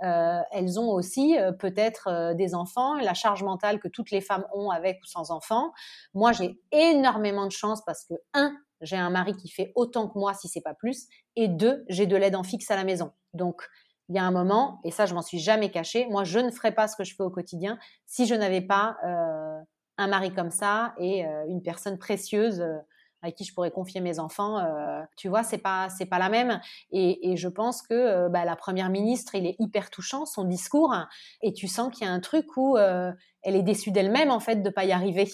elles 0.00 0.80
ont 0.80 0.88
aussi 0.90 1.36
peut-être 1.60 2.34
des 2.34 2.56
enfants. 2.56 2.94
La 2.94 3.14
charge 3.14 3.44
mentale 3.44 3.78
que 3.78 3.86
toutes 3.86 4.10
les 4.10 4.20
femmes 4.20 4.44
ont 4.52 4.70
avec 4.70 4.98
ou 5.00 5.06
sans 5.06 5.30
enfants. 5.30 5.70
Moi 6.12 6.32
j'ai 6.32 6.58
énormément 6.72 7.46
de 7.46 7.52
chance 7.52 7.84
parce 7.86 8.04
que 8.04 8.14
un 8.34 8.52
j'ai 8.80 8.96
un 8.96 9.10
mari 9.10 9.36
qui 9.36 9.48
fait 9.48 9.70
autant 9.76 10.08
que 10.08 10.18
moi 10.18 10.34
si 10.34 10.48
c'est 10.48 10.60
pas 10.60 10.74
plus. 10.74 11.06
Et 11.36 11.46
deux 11.46 11.84
j'ai 11.88 12.08
de 12.08 12.16
l'aide 12.16 12.34
en 12.34 12.42
fixe 12.42 12.68
à 12.72 12.74
la 12.74 12.82
maison. 12.82 13.12
Donc 13.32 13.62
il 14.10 14.16
y 14.16 14.18
a 14.18 14.24
un 14.24 14.32
moment, 14.32 14.80
et 14.82 14.90
ça 14.90 15.06
je 15.06 15.14
m'en 15.14 15.22
suis 15.22 15.38
jamais 15.38 15.70
cachée, 15.70 16.06
moi 16.10 16.24
je 16.24 16.40
ne 16.40 16.50
ferais 16.50 16.72
pas 16.72 16.88
ce 16.88 16.96
que 16.96 17.04
je 17.04 17.14
fais 17.14 17.22
au 17.22 17.30
quotidien 17.30 17.78
si 18.06 18.26
je 18.26 18.34
n'avais 18.34 18.60
pas 18.60 18.96
euh, 19.04 19.56
un 19.98 20.08
mari 20.08 20.34
comme 20.34 20.50
ça 20.50 20.94
et 20.98 21.24
euh, 21.24 21.44
une 21.46 21.62
personne 21.62 21.96
précieuse 21.96 22.60
euh, 22.60 22.76
à 23.22 23.30
qui 23.30 23.44
je 23.44 23.54
pourrais 23.54 23.70
confier 23.70 24.00
mes 24.00 24.18
enfants. 24.18 24.66
tu 25.14 25.28
vois, 25.28 25.42
c'est 25.42 25.58
pas 25.58 25.90
c'est 25.90 26.06
pas 26.06 26.18
la 26.18 26.30
même. 26.30 26.58
Et, 26.90 27.36
je 27.36 27.48
pense 27.48 27.82
que 27.82 28.28
bah, 28.28 28.46
la 28.46 28.56
première 28.56 28.88
ministre, 28.88 29.34
il 29.34 29.44
est 29.46 29.56
hyper 29.58 29.90
touchant 29.90 30.24
son 30.24 30.44
discours, 30.44 30.96
et 31.42 31.52
tu 31.52 31.68
sens 31.68 31.92
qu'il 31.92 32.06
y 32.06 32.08
a 32.08 32.12
un 32.14 32.20
truc 32.20 32.56
où 32.56 32.78
elle 32.78 33.14
est 33.42 33.62
déçue 33.62 33.90
d'elle-même 33.90 34.30
en 34.30 34.40
fait 34.40 34.62
de 34.62 34.70
pas 34.70 34.86
y 34.86 34.92
arriver. 34.92 35.30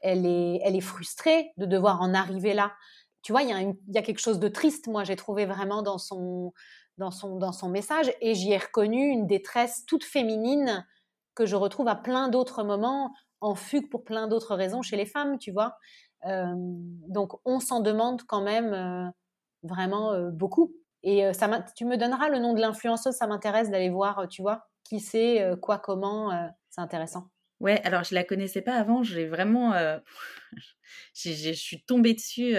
Elle 0.00 0.24
est 0.24 0.60
elle 0.64 0.76
est 0.76 0.80
frustrée 0.80 1.52
de 1.58 1.66
devoir 1.66 2.00
en 2.00 2.14
arriver 2.14 2.54
là. 2.54 2.72
Tu 3.20 3.32
vois, 3.32 3.42
il 3.42 3.50
y 3.50 3.52
a, 3.52 3.60
il 3.60 3.76
y 3.88 3.98
a 3.98 4.02
quelque 4.02 4.20
chose 4.20 4.40
de 4.40 4.48
triste, 4.48 4.86
moi 4.86 5.04
j'ai 5.04 5.16
trouvé 5.16 5.44
vraiment 5.44 5.82
dans 5.82 5.98
son 5.98 6.54
dans 6.98 7.10
son, 7.10 7.36
dans 7.36 7.52
son 7.52 7.68
message 7.68 8.12
et 8.20 8.34
j'y 8.34 8.52
ai 8.52 8.58
reconnu 8.58 9.08
une 9.08 9.26
détresse 9.26 9.84
toute 9.86 10.04
féminine 10.04 10.86
que 11.34 11.46
je 11.46 11.56
retrouve 11.56 11.88
à 11.88 11.94
plein 11.94 12.28
d'autres 12.28 12.64
moments, 12.64 13.12
en 13.40 13.54
fugue 13.54 13.90
pour 13.90 14.04
plein 14.04 14.26
d'autres 14.26 14.56
raisons 14.56 14.82
chez 14.82 14.96
les 14.96 15.06
femmes, 15.06 15.38
tu 15.38 15.52
vois. 15.52 15.76
Euh, 16.26 16.54
donc 16.56 17.38
on 17.44 17.60
s'en 17.60 17.80
demande 17.80 18.22
quand 18.26 18.42
même 18.42 18.72
euh, 18.72 19.08
vraiment 19.62 20.12
euh, 20.12 20.30
beaucoup. 20.30 20.74
Et 21.02 21.32
ça 21.34 21.64
tu 21.76 21.84
me 21.84 21.96
donneras 21.96 22.28
le 22.30 22.40
nom 22.40 22.52
de 22.52 22.60
l'influenceuse, 22.60 23.14
ça 23.14 23.28
m'intéresse 23.28 23.70
d'aller 23.70 23.90
voir, 23.90 24.26
tu 24.28 24.42
vois, 24.42 24.66
qui 24.82 24.98
c'est, 24.98 25.52
quoi, 25.62 25.78
comment, 25.78 26.50
c'est 26.68 26.80
intéressant. 26.80 27.28
Ouais, 27.60 27.80
alors 27.84 28.02
je 28.02 28.12
la 28.12 28.24
connaissais 28.24 28.60
pas 28.60 28.74
avant, 28.74 29.04
j'ai 29.04 29.28
vraiment, 29.28 29.72
je 31.14 31.52
suis 31.52 31.84
tombée 31.84 32.14
dessus 32.14 32.54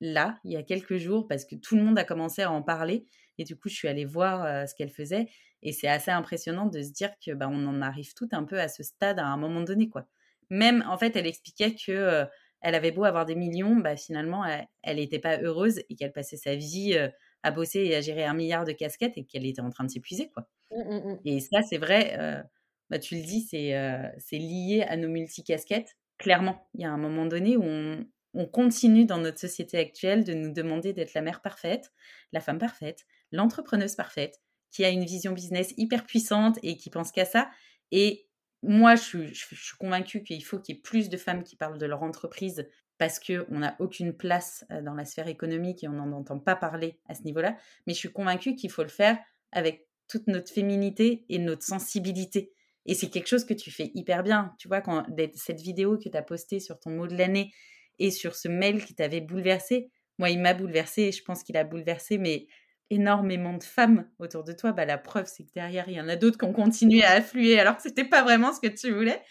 là, 0.00 0.38
il 0.44 0.52
y 0.52 0.56
a 0.56 0.62
quelques 0.62 0.98
jours, 0.98 1.26
parce 1.26 1.44
que 1.44 1.56
tout 1.56 1.74
le 1.74 1.82
monde 1.82 1.98
a 1.98 2.04
commencé 2.04 2.42
à 2.42 2.52
en 2.52 2.62
parler. 2.62 3.04
Et 3.40 3.44
du 3.44 3.56
coup, 3.56 3.68
je 3.68 3.74
suis 3.74 3.88
allée 3.88 4.04
voir 4.04 4.68
ce 4.68 4.74
qu'elle 4.74 4.90
faisait. 4.90 5.26
Et 5.62 5.72
c'est 5.72 5.88
assez 5.88 6.10
impressionnant 6.10 6.66
de 6.66 6.82
se 6.82 6.92
dire 6.92 7.10
que 7.24 7.32
bah, 7.32 7.48
on 7.50 7.66
en 7.66 7.82
arrive 7.82 8.14
tout 8.14 8.28
un 8.32 8.44
peu 8.44 8.60
à 8.60 8.68
ce 8.68 8.82
stade 8.82 9.18
à 9.18 9.26
un 9.26 9.36
moment 9.36 9.62
donné. 9.62 9.88
quoi. 9.88 10.06
Même, 10.50 10.84
en 10.88 10.98
fait, 10.98 11.16
elle 11.16 11.26
expliquait 11.26 11.74
que 11.74 12.26
elle 12.62 12.74
avait 12.74 12.92
beau 12.92 13.04
avoir 13.04 13.24
des 13.24 13.34
millions, 13.34 13.76
bah, 13.76 13.96
finalement, 13.96 14.44
elle 14.82 14.96
n'était 14.96 15.18
pas 15.18 15.38
heureuse 15.40 15.80
et 15.88 15.96
qu'elle 15.96 16.12
passait 16.12 16.36
sa 16.36 16.54
vie 16.54 16.96
à 17.42 17.50
bosser 17.50 17.80
et 17.80 17.96
à 17.96 18.02
gérer 18.02 18.24
un 18.24 18.34
milliard 18.34 18.64
de 18.66 18.72
casquettes 18.72 19.16
et 19.16 19.24
qu'elle 19.24 19.46
était 19.46 19.62
en 19.62 19.70
train 19.70 19.84
de 19.84 19.90
s'épuiser. 19.90 20.30
quoi. 20.30 20.46
Mmh, 20.70 20.82
mmh, 20.82 21.12
mmh. 21.12 21.18
Et 21.24 21.40
ça, 21.40 21.62
c'est 21.62 21.78
vrai, 21.78 22.44
bah, 22.90 22.98
tu 22.98 23.16
le 23.16 23.22
dis, 23.22 23.40
c'est 23.42 23.74
c'est 24.18 24.38
lié 24.38 24.84
à 24.88 24.96
nos 24.96 25.08
multicasquettes. 25.08 25.96
Clairement, 26.18 26.68
il 26.74 26.82
y 26.82 26.84
a 26.84 26.90
un 26.90 26.98
moment 26.98 27.24
donné 27.26 27.56
où 27.56 27.62
on, 27.64 28.04
on 28.34 28.46
continue 28.46 29.04
dans 29.04 29.18
notre 29.18 29.38
société 29.38 29.78
actuelle 29.78 30.24
de 30.24 30.34
nous 30.34 30.52
demander 30.52 30.92
d'être 30.92 31.14
la 31.14 31.22
mère 31.22 31.42
parfaite, 31.42 31.92
la 32.32 32.40
femme 32.40 32.58
parfaite, 32.58 33.06
l'entrepreneuse 33.32 33.94
parfaite, 33.94 34.40
qui 34.70 34.84
a 34.84 34.88
une 34.90 35.04
vision 35.04 35.32
business 35.32 35.74
hyper 35.76 36.06
puissante 36.06 36.58
et 36.62 36.76
qui 36.76 36.90
pense 36.90 37.10
qu'à 37.10 37.24
ça. 37.24 37.50
Et 37.90 38.28
moi, 38.62 38.94
je 38.94 39.32
suis, 39.32 39.56
convaincue 39.78 40.22
qu'il 40.22 40.44
faut 40.44 40.58
qu'il 40.58 40.74
y 40.74 40.78
ait 40.78 40.82
plus 40.82 41.08
de 41.08 41.16
femmes 41.16 41.42
qui 41.42 41.56
parlent 41.56 41.78
de 41.78 41.86
leur 41.86 42.02
entreprise 42.02 42.68
parce 42.98 43.18
qu'on 43.18 43.58
n'a 43.58 43.76
aucune 43.78 44.12
place 44.12 44.64
euh, 44.70 44.82
dans 44.82 44.94
la 44.94 45.06
sphère 45.06 45.28
économique 45.28 45.82
et 45.82 45.88
on 45.88 45.92
n'en 45.92 46.12
entend 46.12 46.38
pas 46.38 46.54
parler 46.54 47.00
à 47.08 47.14
ce 47.14 47.22
niveau-là. 47.22 47.56
Mais 47.86 47.94
je 47.94 47.98
suis 47.98 48.12
convaincue 48.12 48.54
qu'il 48.54 48.70
faut 48.70 48.82
le 48.82 48.90
faire 48.90 49.18
avec 49.52 49.88
toute 50.06 50.26
notre 50.26 50.52
féminité 50.52 51.24
et 51.28 51.38
notre 51.38 51.62
sensibilité. 51.62 52.52
Et 52.84 52.94
c'est 52.94 53.08
quelque 53.08 53.28
chose 53.28 53.44
que 53.44 53.54
tu 53.54 53.70
fais 53.70 53.90
hyper 53.94 54.22
bien. 54.22 54.54
Tu 54.58 54.68
vois, 54.68 54.80
quand 54.80 55.06
cette 55.34 55.60
vidéo 55.60 55.96
que 55.96 56.08
tu 56.08 56.16
as 56.16 56.22
postée 56.22 56.60
sur 56.60 56.78
ton 56.78 56.90
mot 56.90 57.06
de 57.06 57.16
l'année 57.16 57.52
et 58.00 58.10
sur 58.10 58.34
ce 58.34 58.48
mail 58.48 58.84
qui 58.84 58.94
t'avait 58.94 59.20
bouleversé, 59.20 59.90
moi, 60.18 60.30
il 60.30 60.40
m'a 60.40 60.54
bouleversé 60.54 61.02
et 61.02 61.12
je 61.12 61.22
pense 61.22 61.44
qu'il 61.44 61.56
a 61.56 61.64
bouleversé 61.64 62.18
mais 62.18 62.48
énormément 62.90 63.56
de 63.56 63.62
femmes 63.62 64.10
autour 64.18 64.42
de 64.42 64.52
toi, 64.52 64.72
bah, 64.72 64.84
la 64.84 64.98
preuve, 64.98 65.26
c'est 65.26 65.44
que 65.44 65.52
derrière, 65.54 65.88
il 65.88 65.94
y 65.94 66.00
en 66.00 66.08
a 66.08 66.16
d'autres 66.16 66.38
qui 66.38 66.44
ont 66.44 66.52
continué 66.52 67.04
à 67.04 67.12
affluer 67.12 67.58
alors 67.58 67.76
que 67.76 67.82
c'était 67.82 68.04
pas 68.04 68.22
vraiment 68.22 68.52
ce 68.52 68.60
que 68.60 68.66
tu 68.66 68.92
voulais. 68.92 69.22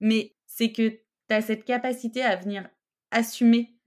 Mais 0.00 0.34
c'est 0.46 0.72
que 0.72 0.88
tu 0.88 1.00
as 1.30 1.40
cette 1.40 1.64
capacité 1.64 2.22
à 2.22 2.34
venir 2.34 2.68
assumer 3.10 3.78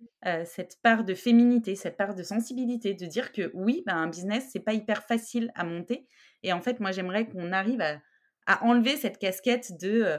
cette 0.45 0.79
part 0.81 1.03
de 1.03 1.13
féminité, 1.13 1.75
cette 1.75 1.97
part 1.97 2.15
de 2.15 2.23
sensibilité, 2.23 2.93
de 2.93 3.05
dire 3.05 3.31
que 3.31 3.51
oui, 3.53 3.83
bah, 3.85 3.95
un 3.95 4.07
business, 4.07 4.49
c'est 4.51 4.59
pas 4.59 4.73
hyper 4.73 5.03
facile 5.03 5.51
à 5.55 5.63
monter. 5.63 6.07
Et 6.43 6.53
en 6.53 6.61
fait, 6.61 6.79
moi, 6.79 6.91
j'aimerais 6.91 7.27
qu'on 7.27 7.51
arrive 7.51 7.81
à, 7.81 8.01
enlever 8.63 8.97
cette 8.97 9.17
casquette 9.17 9.79
de 9.79 10.17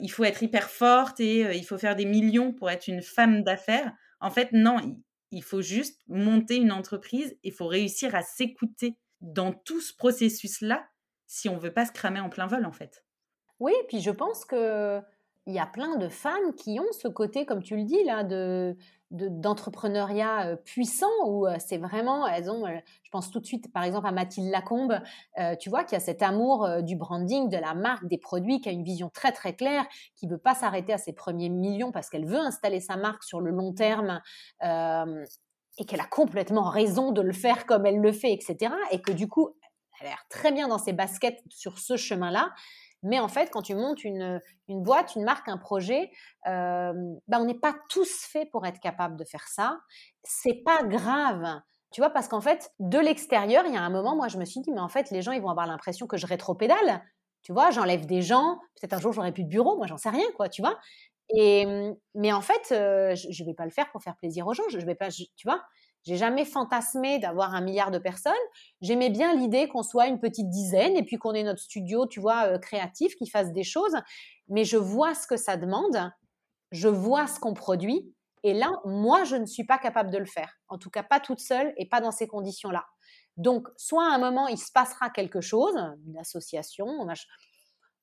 il 0.00 0.10
faut 0.10 0.24
être 0.24 0.42
hyper 0.42 0.70
forte 0.70 1.20
et 1.20 1.56
il 1.56 1.64
faut 1.64 1.78
faire 1.78 1.96
des 1.96 2.06
millions 2.06 2.52
pour 2.52 2.70
être 2.70 2.88
une 2.88 3.02
femme 3.02 3.42
d'affaires. 3.42 3.92
En 4.20 4.30
fait, 4.30 4.52
non, 4.52 4.78
il 5.30 5.42
faut 5.42 5.62
juste 5.62 6.00
monter 6.08 6.56
une 6.56 6.72
entreprise. 6.72 7.36
Il 7.42 7.52
faut 7.52 7.66
réussir 7.66 8.14
à 8.14 8.22
s'écouter 8.22 8.96
dans 9.20 9.52
tout 9.52 9.80
ce 9.80 9.94
processus-là 9.94 10.86
si 11.26 11.48
on 11.48 11.58
veut 11.58 11.72
pas 11.72 11.86
se 11.86 11.92
cramer 11.92 12.20
en 12.20 12.30
plein 12.30 12.46
vol, 12.46 12.64
en 12.64 12.72
fait. 12.72 13.04
Oui, 13.58 13.72
puis 13.88 14.00
je 14.00 14.10
pense 14.10 14.44
que 14.44 15.00
il 15.46 15.54
y 15.54 15.58
a 15.58 15.66
plein 15.66 15.96
de 15.96 16.08
femmes 16.08 16.54
qui 16.56 16.80
ont 16.80 16.92
ce 16.92 17.08
côté, 17.08 17.46
comme 17.46 17.62
tu 17.62 17.76
le 17.76 17.84
dis 17.84 18.02
là, 18.04 18.24
de 18.24 18.76
d'entrepreneuriat 19.10 20.56
puissant 20.64 21.06
où 21.26 21.46
c'est 21.58 21.78
vraiment, 21.78 22.26
elles 22.26 22.50
ont, 22.50 22.66
je 22.66 23.10
pense 23.10 23.30
tout 23.30 23.40
de 23.40 23.46
suite 23.46 23.72
par 23.72 23.84
exemple 23.84 24.06
à 24.06 24.12
Mathilde 24.12 24.50
Lacombe, 24.50 25.00
tu 25.60 25.70
vois, 25.70 25.84
qui 25.84 25.94
a 25.94 26.00
cet 26.00 26.22
amour 26.22 26.82
du 26.82 26.96
branding, 26.96 27.48
de 27.48 27.56
la 27.56 27.74
marque, 27.74 28.06
des 28.06 28.18
produits, 28.18 28.60
qui 28.60 28.68
a 28.68 28.72
une 28.72 28.84
vision 28.84 29.08
très 29.08 29.32
très 29.32 29.54
claire, 29.54 29.86
qui 30.16 30.26
veut 30.26 30.38
pas 30.38 30.54
s'arrêter 30.54 30.92
à 30.92 30.98
ses 30.98 31.12
premiers 31.12 31.48
millions 31.48 31.92
parce 31.92 32.10
qu'elle 32.10 32.26
veut 32.26 32.38
installer 32.38 32.80
sa 32.80 32.96
marque 32.96 33.22
sur 33.22 33.40
le 33.40 33.50
long 33.50 33.72
terme. 33.72 34.20
et 35.78 35.84
qu'elle 35.84 36.00
a 36.00 36.06
complètement 36.06 36.70
raison 36.70 37.12
de 37.12 37.20
le 37.20 37.32
faire 37.32 37.66
comme 37.66 37.84
elle 37.86 38.00
le 38.00 38.12
fait, 38.12 38.32
etc. 38.32 38.72
Et 38.92 39.00
que 39.00 39.12
du 39.12 39.28
coup, 39.28 39.54
elle 40.00 40.06
a 40.06 40.10
l'air 40.10 40.26
très 40.28 40.52
bien 40.52 40.68
dans 40.68 40.78
ses 40.78 40.92
baskets 40.92 41.42
sur 41.48 41.78
ce 41.78 41.96
chemin-là. 41.96 42.52
Mais 43.02 43.18
en 43.20 43.28
fait, 43.28 43.50
quand 43.50 43.62
tu 43.62 43.74
montes 43.74 44.04
une, 44.04 44.40
une 44.68 44.82
boîte, 44.82 45.14
une 45.16 45.24
marque, 45.24 45.48
un 45.48 45.58
projet, 45.58 46.10
euh, 46.46 46.92
bah, 47.28 47.38
on 47.40 47.44
n'est 47.44 47.58
pas 47.58 47.74
tous 47.88 48.08
faits 48.26 48.50
pour 48.50 48.66
être 48.66 48.80
capable 48.80 49.16
de 49.16 49.24
faire 49.24 49.46
ça. 49.48 49.78
C'est 50.24 50.62
pas 50.64 50.82
grave. 50.82 51.60
Tu 51.92 52.00
vois, 52.00 52.10
parce 52.10 52.28
qu'en 52.28 52.40
fait, 52.40 52.72
de 52.80 52.98
l'extérieur, 52.98 53.64
il 53.66 53.74
y 53.74 53.76
a 53.76 53.82
un 53.82 53.90
moment, 53.90 54.16
moi, 54.16 54.28
je 54.28 54.38
me 54.38 54.44
suis 54.44 54.60
dit, 54.60 54.70
mais 54.72 54.80
en 54.80 54.88
fait, 54.88 55.10
les 55.10 55.22
gens, 55.22 55.32
ils 55.32 55.40
vont 55.40 55.50
avoir 55.50 55.66
l'impression 55.66 56.06
que 56.06 56.16
je 56.16 56.26
rétropédale. 56.26 57.02
Tu 57.42 57.52
vois, 57.52 57.70
j'enlève 57.70 58.06
des 58.06 58.22
gens. 58.22 58.58
Peut-être 58.80 58.94
un 58.94 59.00
jour, 59.00 59.12
j'aurai 59.12 59.32
plus 59.32 59.44
de 59.44 59.48
bureau. 59.48 59.76
Moi, 59.76 59.86
j'en 59.86 59.96
sais 59.98 60.10
rien, 60.10 60.26
quoi, 60.36 60.48
tu 60.48 60.62
vois. 60.62 60.78
Et, 61.36 61.66
mais 62.14 62.32
en 62.32 62.40
fait, 62.40 62.72
euh, 62.72 63.14
je 63.16 63.42
ne 63.42 63.46
vais 63.48 63.54
pas 63.54 63.64
le 63.64 63.70
faire 63.70 63.90
pour 63.90 64.02
faire 64.02 64.16
plaisir 64.16 64.46
aux 64.46 64.54
gens. 64.54 64.62
Je, 64.70 64.78
je 64.80 64.86
vais 64.86 64.94
pas, 64.94 65.10
tu 65.10 65.26
vois. 65.44 65.62
J'ai 66.06 66.16
jamais 66.16 66.44
fantasmé 66.44 67.18
d'avoir 67.18 67.54
un 67.54 67.60
milliard 67.60 67.90
de 67.90 67.98
personnes. 67.98 68.32
J'aimais 68.80 69.10
bien 69.10 69.34
l'idée 69.34 69.66
qu'on 69.66 69.82
soit 69.82 70.06
une 70.06 70.20
petite 70.20 70.48
dizaine 70.48 70.96
et 70.96 71.02
puis 71.02 71.18
qu'on 71.18 71.34
ait 71.34 71.42
notre 71.42 71.60
studio, 71.60 72.06
tu 72.06 72.20
vois, 72.20 72.46
euh, 72.46 72.58
créatif, 72.58 73.16
qui 73.16 73.28
fasse 73.28 73.52
des 73.52 73.64
choses. 73.64 73.96
Mais 74.48 74.64
je 74.64 74.76
vois 74.76 75.14
ce 75.14 75.26
que 75.26 75.36
ça 75.36 75.56
demande, 75.56 76.12
je 76.70 76.88
vois 76.88 77.26
ce 77.26 77.40
qu'on 77.40 77.54
produit. 77.54 78.14
Et 78.44 78.54
là, 78.54 78.70
moi, 78.84 79.24
je 79.24 79.34
ne 79.34 79.46
suis 79.46 79.64
pas 79.64 79.78
capable 79.78 80.10
de 80.10 80.18
le 80.18 80.26
faire. 80.26 80.60
En 80.68 80.78
tout 80.78 80.90
cas, 80.90 81.02
pas 81.02 81.18
toute 81.18 81.40
seule 81.40 81.74
et 81.76 81.88
pas 81.88 82.00
dans 82.00 82.12
ces 82.12 82.28
conditions-là. 82.28 82.84
Donc, 83.36 83.66
soit 83.76 84.08
à 84.08 84.14
un 84.14 84.18
moment, 84.18 84.46
il 84.46 84.58
se 84.58 84.70
passera 84.70 85.10
quelque 85.10 85.40
chose, 85.40 85.76
une 86.06 86.18
association, 86.18 87.04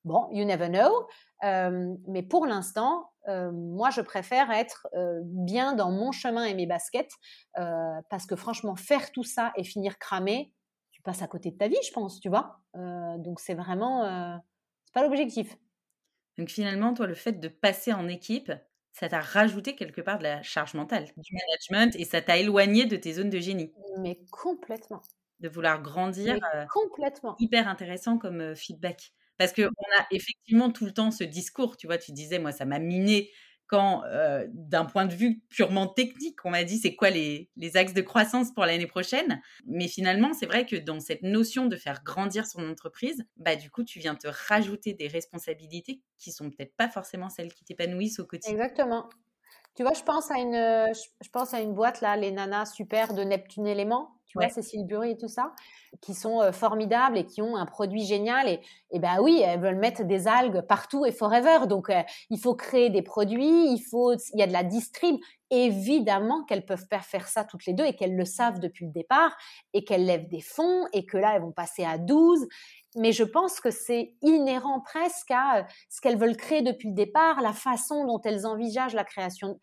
bon, 0.04 0.28
you 0.30 0.44
never 0.44 0.68
know. 0.68 1.06
Euh, 1.42 1.94
mais 2.06 2.22
pour 2.22 2.44
l'instant, 2.46 3.10
euh, 3.28 3.50
moi, 3.52 3.90
je 3.90 4.00
préfère 4.00 4.50
être 4.50 4.86
euh, 4.94 5.20
bien 5.24 5.74
dans 5.74 5.90
mon 5.90 6.12
chemin 6.12 6.44
et 6.44 6.54
mes 6.54 6.66
baskets 6.66 7.12
parce 7.54 8.26
que 8.26 8.36
franchement, 8.36 8.76
faire 8.76 9.12
tout 9.12 9.24
ça 9.24 9.52
et 9.56 9.64
finir 9.64 9.98
cramé, 9.98 10.52
tu 10.90 11.02
passes 11.02 11.22
à 11.22 11.26
côté 11.26 11.50
de 11.50 11.56
ta 11.56 11.68
vie, 11.68 11.78
je 11.86 11.92
pense, 11.92 12.20
tu 12.20 12.28
vois. 12.28 12.60
donc 12.74 13.40
c'est 13.40 13.54
vraiment, 13.54 14.40
c'est 14.84 14.94
pas 14.94 15.02
l'objectif. 15.02 15.56
Donc 16.36 16.48
finalement, 16.48 16.94
toi, 16.94 17.06
le 17.06 17.14
fait 17.14 17.32
de 17.32 17.48
passer 17.48 17.92
en 17.92 18.08
équipe, 18.08 18.52
ça 18.92 19.08
t'a 19.08 19.20
rajouté 19.20 19.76
quelque 19.76 20.00
part 20.00 20.18
de 20.18 20.24
la 20.24 20.42
charge 20.42 20.74
mentale, 20.74 21.06
du 21.16 21.34
management, 21.34 21.94
et 21.96 22.04
ça 22.04 22.20
t'a 22.20 22.38
éloigné 22.38 22.86
de 22.86 22.96
tes 22.96 23.12
zones 23.14 23.30
de 23.30 23.38
génie. 23.38 23.72
Mais 23.98 24.18
complètement. 24.30 25.00
De 25.40 25.48
vouloir 25.48 25.82
grandir. 25.82 26.38
complètement. 26.72 27.36
Hyper 27.38 27.68
intéressant 27.68 28.18
comme 28.18 28.54
feedback. 28.56 29.12
Parce 29.38 29.52
qu'on 29.52 29.64
a 29.64 30.06
effectivement 30.10 30.70
tout 30.70 30.84
le 30.84 30.92
temps 30.92 31.10
ce 31.10 31.24
discours, 31.24 31.76
tu 31.76 31.86
vois, 31.86 31.98
tu 31.98 32.12
disais, 32.12 32.38
moi, 32.38 32.52
ça 32.52 32.64
m'a 32.64 32.78
miné 32.78 33.30
quand, 33.66 34.02
d'un 34.52 34.84
point 34.84 35.06
de 35.06 35.14
vue 35.14 35.42
purement 35.48 35.86
technique, 35.86 36.44
on 36.44 36.50
m'a 36.50 36.64
dit 36.64 36.78
c'est 36.78 36.94
quoi 36.94 37.10
les, 37.10 37.50
axes 37.74 37.94
de 37.94 38.02
croissance 38.02 38.52
pour 38.52 38.64
l'année 38.66 38.86
prochaine? 38.86 39.40
Mais 39.66 39.88
finalement, 39.88 40.32
c'est 40.32 40.46
vrai 40.46 40.66
que 40.66 40.76
dans 40.76 41.00
cette 41.00 41.22
notion 41.22 41.66
de 41.66 41.76
faire 41.76 42.02
grandir 42.04 42.46
son 42.46 42.68
entreprise, 42.68 43.24
bah, 43.36 43.56
du 43.56 43.70
coup, 43.70 43.82
tu 43.82 43.98
viens 43.98 44.14
te 44.14 44.28
rajouter 44.48 44.92
des 44.92 45.08
responsabilités 45.08 46.02
qui 46.18 46.30
sont 46.30 46.50
peut-être 46.50 46.76
pas 46.76 46.88
forcément 46.88 47.30
celles 47.30 47.52
qui 47.52 47.64
t'épanouissent 47.64 48.20
au 48.20 48.26
quotidien. 48.26 48.54
Exactement. 48.54 49.08
Tu 49.74 49.82
vois, 49.82 49.94
je 49.94 50.02
pense 50.02 50.30
à 50.30 50.38
une, 50.38 50.54
je 50.54 51.28
pense 51.30 51.52
à 51.52 51.60
une 51.60 51.74
boîte 51.74 52.00
là, 52.00 52.16
les 52.16 52.30
nanas 52.30 52.66
super 52.66 53.12
de 53.12 53.24
Neptune 53.24 53.66
Éléments 53.66 54.13
tu 54.34 54.40
vois, 54.40 54.48
Cécile 54.48 54.84
Bury 54.84 55.12
et 55.12 55.16
tout 55.16 55.28
ça, 55.28 55.52
qui 56.00 56.12
sont 56.12 56.52
formidables 56.52 57.16
et 57.16 57.24
qui 57.24 57.40
ont 57.40 57.56
un 57.56 57.66
produit 57.66 58.04
génial. 58.04 58.48
Et, 58.48 58.60
et 58.90 58.98
ben 58.98 59.18
oui, 59.20 59.40
elles 59.44 59.60
veulent 59.60 59.78
mettre 59.78 60.02
des 60.02 60.26
algues 60.26 60.62
partout 60.62 61.06
et 61.06 61.12
forever. 61.12 61.68
Donc, 61.68 61.92
il 62.30 62.38
faut 62.40 62.56
créer 62.56 62.90
des 62.90 63.02
produits, 63.02 63.72
il 63.72 63.80
faut, 63.88 64.12
il 64.12 64.40
y 64.40 64.42
a 64.42 64.48
de 64.48 64.52
la 64.52 64.64
distrib. 64.64 65.16
Évidemment 65.50 66.42
qu'elles 66.44 66.66
peuvent 66.66 66.86
faire 67.02 67.28
ça 67.28 67.44
toutes 67.44 67.64
les 67.66 67.74
deux 67.74 67.84
et 67.84 67.94
qu'elles 67.94 68.16
le 68.16 68.24
savent 68.24 68.58
depuis 68.58 68.86
le 68.86 68.90
départ 68.90 69.36
et 69.72 69.84
qu'elles 69.84 70.04
lèvent 70.04 70.28
des 70.28 70.40
fonds 70.40 70.86
et 70.92 71.06
que 71.06 71.16
là, 71.16 71.34
elles 71.36 71.42
vont 71.42 71.52
passer 71.52 71.84
à 71.84 71.96
12 71.96 72.48
mais 72.96 73.12
je 73.12 73.24
pense 73.24 73.60
que 73.60 73.70
c'est 73.70 74.14
inhérent 74.22 74.80
presque 74.80 75.30
à 75.30 75.66
ce 75.90 76.00
qu'elles 76.00 76.18
veulent 76.18 76.36
créer 76.36 76.62
depuis 76.62 76.88
le 76.88 76.94
départ, 76.94 77.40
la 77.40 77.52
façon 77.52 78.06
dont 78.06 78.20
elles 78.24 78.46
envisagent 78.46 78.94
la 78.94 79.04
création 79.04 79.58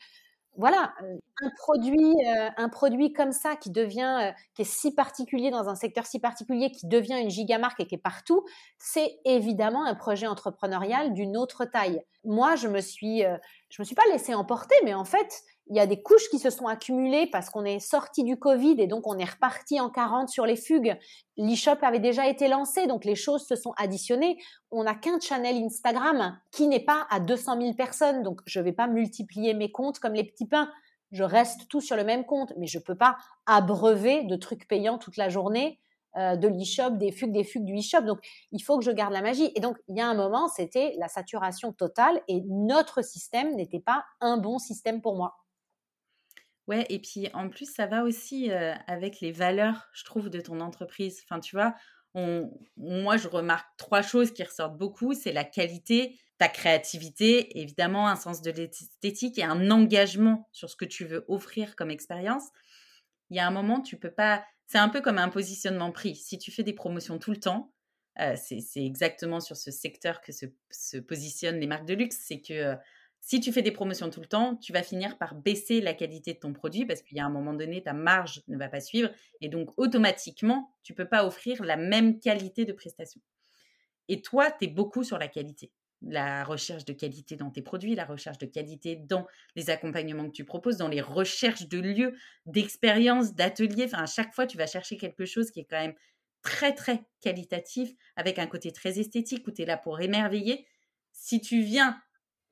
voilà, 0.58 0.94
un 1.42 1.50
produit, 1.58 2.16
un 2.58 2.70
produit 2.70 3.14
comme 3.14 3.32
ça 3.32 3.56
qui 3.56 3.72
devient, 3.72 4.34
qui 4.54 4.64
est 4.64 4.66
si 4.66 4.94
particulier 4.94 5.50
dans 5.50 5.70
un 5.70 5.76
secteur 5.76 6.06
si 6.06 6.20
particulier, 6.20 6.72
qui 6.72 6.88
devient 6.88 7.20
une 7.22 7.30
gigamarque 7.30 7.80
et 7.80 7.88
qui 7.88 7.96
est 7.96 7.98
partout, 7.98 8.46
c'est 8.78 9.20
évidemment 9.26 9.86
un 9.86 9.96
projet 9.96 10.28
entrepreneurial 10.28 11.14
d'une 11.14 11.38
autre 11.38 11.66
taille. 11.66 12.02
Moi, 12.26 12.56
je 12.56 12.68
me 12.68 12.82
suis, 12.82 13.24
je 13.70 13.82
me 13.82 13.86
suis 13.86 13.96
pas 13.96 14.06
laissée 14.12 14.34
emporter, 14.34 14.76
mais 14.84 14.94
en 14.94 15.06
fait, 15.06 15.42
il 15.70 15.78
y 15.78 15.80
a 15.80 15.88
des 15.88 16.02
couches 16.02 16.30
qui 16.30 16.40
se 16.40 16.50
sont 16.50 16.68
accumulées 16.68 17.28
parce 17.28 17.50
qu'on 17.50 17.64
est 17.64 17.80
sorti 17.80 18.24
du 18.24 18.38
Covid 18.38 18.76
et 18.80 18.88
donc 18.88 19.08
on 19.08 19.18
est 19.18 19.30
reparti 19.30 19.80
en 19.80 19.90
40 19.90 20.30
sur 20.30 20.46
les 20.46 20.56
fugues. 20.56 20.98
L'e-shop 21.38 21.78
avait 21.82 22.00
déjà 22.00 22.28
été 22.28 22.48
lancé, 22.48 22.88
donc 22.88 23.06
les 23.06 23.16
choses 23.16 23.46
se 23.48 23.56
sont 23.56 23.74
additionnées. 23.78 24.38
On 24.72 24.84
n'a 24.84 24.96
qu'un 24.96 25.20
channel 25.20 25.64
Instagram 25.64 26.38
qui 26.52 26.68
n'est 26.68 26.84
pas 26.84 27.08
à 27.10 27.20
200 27.20 27.62
000 27.62 27.74
personnes, 27.76 28.24
donc 28.24 28.42
je 28.46 28.60
ne 28.60 28.66
vais 28.66 28.74
pas 28.74 28.88
multiplier 28.88 29.54
mes 29.54 29.72
comptes 29.72 30.00
comme 30.00 30.14
les 30.14 30.26
petits 30.26 30.48
pains. 30.48 30.70
Je 31.12 31.24
reste 31.24 31.68
tout 31.70 31.82
sur 31.82 31.96
le 31.96 32.04
même 32.04 32.26
compte, 32.26 32.54
mais 32.58 32.68
je 32.68 32.78
ne 32.78 32.84
peux 32.84 32.96
pas 32.96 33.18
abreuver 33.46 34.24
de 34.24 34.36
trucs 34.36 34.68
payants 34.68 34.98
toute 34.98 35.18
la 35.18 35.30
journée 35.30 35.80
euh, 36.18 36.36
de 36.36 36.50
l'e-shop, 36.50 36.92
des 36.92 37.14
fugues, 37.14 37.32
des 37.32 37.46
fugues 37.46 37.64
du 37.64 37.78
e-shop. 37.78 38.02
Donc, 38.02 38.20
il 38.52 38.62
faut 38.62 38.78
que 38.78 38.84
je 38.84 38.92
garde 38.92 39.14
la 39.14 39.22
magie. 39.22 39.50
Et 39.56 39.62
donc, 39.62 39.78
il 39.88 39.98
y 39.98 40.02
a 40.02 40.08
un 40.08 40.14
moment, 40.14 40.50
c'était 40.50 40.94
la 40.98 41.08
saturation 41.08 41.72
totale 41.72 42.22
et 42.28 42.42
notre 42.50 43.02
système 43.02 43.56
n'était 43.56 43.80
pas 43.80 44.04
un 44.20 44.36
bon 44.36 44.60
système 44.60 45.02
pour 45.02 45.16
moi. 45.16 45.41
Ouais, 46.68 46.86
et 46.90 47.00
puis 47.00 47.28
en 47.34 47.50
plus, 47.50 47.72
ça 47.72 47.88
va 47.88 48.04
aussi 48.04 48.52
avec 48.88 49.20
les 49.20 49.32
valeurs, 49.32 49.90
je 49.94 50.04
trouve, 50.04 50.30
de 50.30 50.40
ton 50.40 50.60
entreprise. 50.60 51.22
Enfin, 51.26 51.40
tu 51.40 51.56
vois, 51.56 51.76
moi, 52.78 53.18
je 53.18 53.28
remarque 53.28 53.68
trois 53.78 54.02
choses 54.02 54.32
qui 54.32 54.44
ressortent 54.44 54.78
beaucoup. 54.78 55.14
C'est 55.14 55.32
la 55.32 55.44
qualité, 55.44 56.20
ta 56.38 56.48
créativité, 56.48 57.60
évidemment, 57.60 58.08
un 58.08 58.16
sens 58.16 58.42
de 58.42 58.52
l'esthétique 58.52 59.38
et 59.38 59.44
un 59.44 59.72
engagement 59.72 60.50
sur 60.52 60.70
ce 60.70 60.76
que 60.76 60.86
tu 60.86 61.06
veux 61.06 61.26
offrir 61.28 61.76
comme 61.76 61.92
expérience. 61.92 62.50
Il 63.30 63.38
y 63.38 63.40
a 63.40 63.48
un 63.48 63.52
moment, 63.52 63.82
tu 63.82 63.98
peux 63.98 64.12
pas. 64.12 64.44
C'est 64.68 64.78
un 64.78 64.90
peu 64.90 65.02
comme 65.02 65.18
un 65.18 65.30
positionnement 65.30 65.92
prix. 65.92 66.16
Si 66.16 66.38
tu 66.38 66.52
fais 66.52 66.64
des 66.64 66.74
promotions 66.74 67.18
tout 67.18 67.32
le 67.32 67.40
temps, 67.40 67.74
c'est 68.36 68.62
exactement 68.76 69.40
sur 69.40 69.58
ce 69.58 69.72
secteur 69.72 70.22
que 70.22 70.32
se, 70.32 70.98
positionnent 70.98 71.60
les 71.60 71.68
marques 71.68 71.88
de 71.88 71.94
luxe. 71.94 72.18
C'est 72.26 72.42
que 72.42 72.76
si 73.24 73.40
tu 73.40 73.54
fais 73.54 73.62
des 73.62 73.72
promotions 73.72 74.10
tout 74.10 74.20
le 74.20 74.26
temps, 74.26 74.56
tu 74.58 74.74
vas 74.74 74.82
finir 74.82 75.18
par 75.20 75.36
baisser 75.36 75.80
la 75.80 75.94
qualité 75.94 76.34
de 76.34 76.40
ton 76.40 76.54
produit 76.54 76.86
parce 76.86 77.04
qu'il 77.04 77.18
y 77.18 77.20
a 77.20 77.26
un 77.26 77.30
moment 77.30 77.54
donné, 77.54 77.84
ta 77.84 77.94
marge 77.94 78.42
ne 78.48 78.58
va 78.58 78.68
pas 78.68 78.82
suivre 78.82 79.12
et 79.40 79.48
donc 79.48 79.70
automatiquement, 79.78 80.74
tu 80.82 80.94
ne 80.94 80.98
peux 80.98 81.08
pas 81.08 81.26
offrir 81.26 81.64
la 81.64 81.78
même 81.78 82.20
qualité 82.20 82.66
de 82.66 82.74
prestation. 82.74 83.22
Et 84.10 84.24
toi, 84.24 84.52
tu 84.52 84.66
es 84.66 84.68
beaucoup 84.68 85.04
sur 85.04 85.20
la 85.20 85.28
qualité, 85.28 85.72
la 86.02 86.44
recherche 86.44 86.84
de 86.84 86.94
qualité 86.94 87.36
dans 87.36 87.52
tes 87.52 87.62
produits, 87.62 87.94
la 87.94 88.06
recherche 88.06 88.40
de 88.40 88.48
qualité 88.48 88.96
dans 88.96 89.28
les 89.56 89.70
accompagnements 89.70 90.26
que 90.26 90.34
tu 90.34 90.44
proposes, 90.44 90.78
dans 90.78 90.88
les 90.88 91.02
recherches 91.02 91.68
de 91.68 91.80
lieux, 91.80 92.16
d'expériences, 92.48 93.36
d'ateliers. 93.36 93.86
Enfin, 93.86 94.02
à 94.02 94.08
chaque 94.08 94.34
fois, 94.34 94.48
tu 94.48 94.58
vas 94.58 94.66
chercher 94.66 94.98
quelque 94.98 95.26
chose 95.26 95.52
qui 95.52 95.60
est 95.60 95.66
quand 95.66 95.80
même 95.80 95.96
très, 96.42 96.74
très 96.74 97.04
qualitatif, 97.22 97.92
avec 98.16 98.40
un 98.40 98.48
côté 98.48 98.72
très 98.72 99.00
esthétique 99.00 99.48
où 99.48 99.52
tu 99.52 99.62
es 99.62 99.66
là 99.66 99.78
pour 99.78 100.02
émerveiller. 100.02 100.66
Si 101.12 101.40
tu 101.40 101.62
viens 101.62 102.02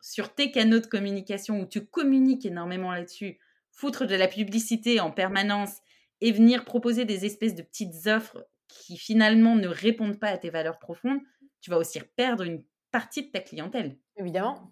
sur 0.02 0.34
tes 0.34 0.52
canaux 0.52 0.80
de 0.80 0.88
communication 0.88 1.60
où 1.60 1.66
tu 1.66 1.86
communiques 1.86 2.46
énormément 2.46 2.92
là-dessus, 2.92 3.40
foutre 3.72 4.06
de 4.06 4.16
la 4.16 4.28
publicité 4.28 5.00
en 5.00 5.12
permanence 5.12 5.78
et 6.22 6.32
venir 6.32 6.66
proposer 6.66 7.06
des 7.06 7.26
espèces 7.26 7.56
de 7.56 7.64
petites 7.64 8.08
offres 8.08 8.46
qui 8.68 8.98
finalement 8.98 9.56
ne 9.56 9.68
répondent 9.68 10.20
pas 10.20 10.30
à 10.30 10.38
tes 10.38 10.50
valeurs 10.50 10.80
profondes, 10.80 11.20
tu 11.62 11.70
vas 11.70 11.78
aussi 11.78 12.00
perdre 12.16 12.44
une 12.44 12.64
partie 12.92 13.26
de 13.26 13.32
ta 13.32 13.40
clientèle. 13.40 13.98
Évidemment. 14.16 14.72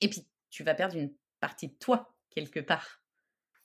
Et 0.00 0.08
puis, 0.08 0.26
tu 0.50 0.64
vas 0.64 0.74
perdre 0.74 0.96
une 0.96 1.12
partie 1.40 1.68
de 1.68 1.74
toi, 1.74 2.14
quelque 2.30 2.60
part. 2.60 3.02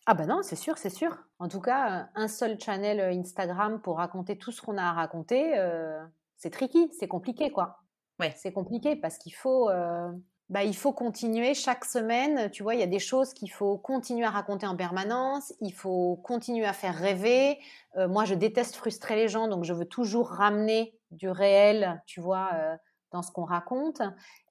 Ah 0.05 0.13
ben 0.13 0.27
non, 0.27 0.43
c'est 0.43 0.55
sûr, 0.55 0.77
c'est 0.77 0.91
sûr. 0.91 1.17
En 1.39 1.47
tout 1.47 1.61
cas, 1.61 2.09
un 2.13 2.27
seul 2.27 2.59
channel 2.59 2.99
Instagram 3.17 3.81
pour 3.81 3.97
raconter 3.97 4.37
tout 4.37 4.51
ce 4.51 4.61
qu'on 4.61 4.77
a 4.77 4.83
à 4.83 4.93
raconter, 4.93 5.57
euh, 5.57 6.05
c'est 6.37 6.51
tricky, 6.51 6.89
c'est 6.97 7.07
compliqué, 7.07 7.51
quoi. 7.51 7.79
Ouais. 8.19 8.33
C'est 8.37 8.53
compliqué 8.53 8.95
parce 8.95 9.17
qu'il 9.17 9.33
faut, 9.33 9.69
euh, 9.69 10.11
bah, 10.49 10.63
il 10.63 10.75
faut 10.75 10.93
continuer 10.93 11.53
chaque 11.53 11.85
semaine. 11.85 12.49
Tu 12.51 12.63
vois, 12.63 12.75
il 12.75 12.79
y 12.79 12.83
a 12.83 12.87
des 12.87 12.99
choses 12.99 13.33
qu'il 13.33 13.51
faut 13.51 13.77
continuer 13.77 14.25
à 14.25 14.29
raconter 14.29 14.67
en 14.67 14.75
permanence. 14.75 15.53
Il 15.61 15.73
faut 15.73 16.17
continuer 16.17 16.65
à 16.65 16.73
faire 16.73 16.95
rêver. 16.95 17.57
Euh, 17.97 18.07
moi, 18.07 18.25
je 18.25 18.35
déteste 18.35 18.75
frustrer 18.75 19.15
les 19.15 19.27
gens, 19.27 19.47
donc 19.47 19.63
je 19.63 19.73
veux 19.73 19.85
toujours 19.85 20.29
ramener 20.29 20.93
du 21.11 21.29
réel, 21.29 22.01
tu 22.05 22.21
vois, 22.21 22.49
euh, 22.53 22.75
dans 23.11 23.21
ce 23.21 23.31
qu'on 23.31 23.45
raconte. 23.45 24.01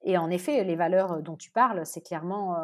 Et 0.03 0.17
en 0.17 0.29
effet, 0.29 0.63
les 0.63 0.75
valeurs 0.75 1.21
dont 1.21 1.35
tu 1.35 1.51
parles, 1.51 1.85
c'est 1.85 2.01
clairement 2.01 2.55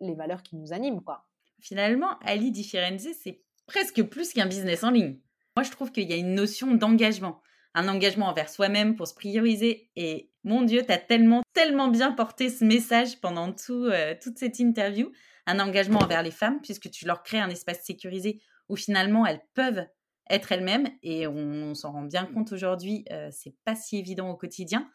les 0.00 0.14
valeurs 0.14 0.42
qui 0.42 0.56
nous 0.56 0.72
animent, 0.72 1.02
quoi. 1.02 1.24
Finalement, 1.60 2.18
Ali 2.24 2.50
Differenze, 2.50 3.08
c'est 3.22 3.40
presque 3.66 4.02
plus 4.04 4.32
qu'un 4.32 4.46
business 4.46 4.84
en 4.84 4.90
ligne. 4.90 5.18
Moi, 5.56 5.64
je 5.64 5.70
trouve 5.70 5.90
qu'il 5.90 6.08
y 6.08 6.12
a 6.12 6.16
une 6.16 6.34
notion 6.34 6.74
d'engagement 6.74 7.40
un 7.76 7.88
engagement 7.88 8.28
envers 8.28 8.48
soi-même 8.48 8.96
pour 8.96 9.06
se 9.06 9.14
prioriser. 9.14 9.90
Et 9.96 10.30
mon 10.44 10.62
Dieu, 10.62 10.82
tu 10.84 10.90
as 10.90 10.98
tellement, 10.98 11.42
tellement 11.52 11.88
bien 11.88 12.10
porté 12.10 12.48
ce 12.48 12.64
message 12.64 13.20
pendant 13.20 13.52
tout, 13.52 13.84
euh, 13.84 14.14
toute 14.20 14.38
cette 14.38 14.58
interview. 14.58 15.12
Un 15.46 15.60
engagement 15.60 16.00
envers 16.00 16.22
les 16.22 16.30
femmes, 16.30 16.58
puisque 16.62 16.90
tu 16.90 17.04
leur 17.04 17.22
crées 17.22 17.38
un 17.38 17.50
espace 17.50 17.84
sécurisé 17.84 18.40
où 18.70 18.76
finalement 18.76 19.26
elles 19.26 19.42
peuvent 19.52 19.86
être 20.30 20.52
elles-mêmes. 20.52 20.88
Et 21.02 21.26
on, 21.26 21.74
s'en 21.74 21.92
rend 21.92 22.02
bien 22.02 22.24
compte 22.24 22.50
aujourd'hui, 22.50 23.04
euh, 23.12 23.28
c'est 23.30 23.54
pas 23.66 23.76
si 23.76 23.98
évident 23.98 24.30
au 24.30 24.36
quotidien. 24.36 24.90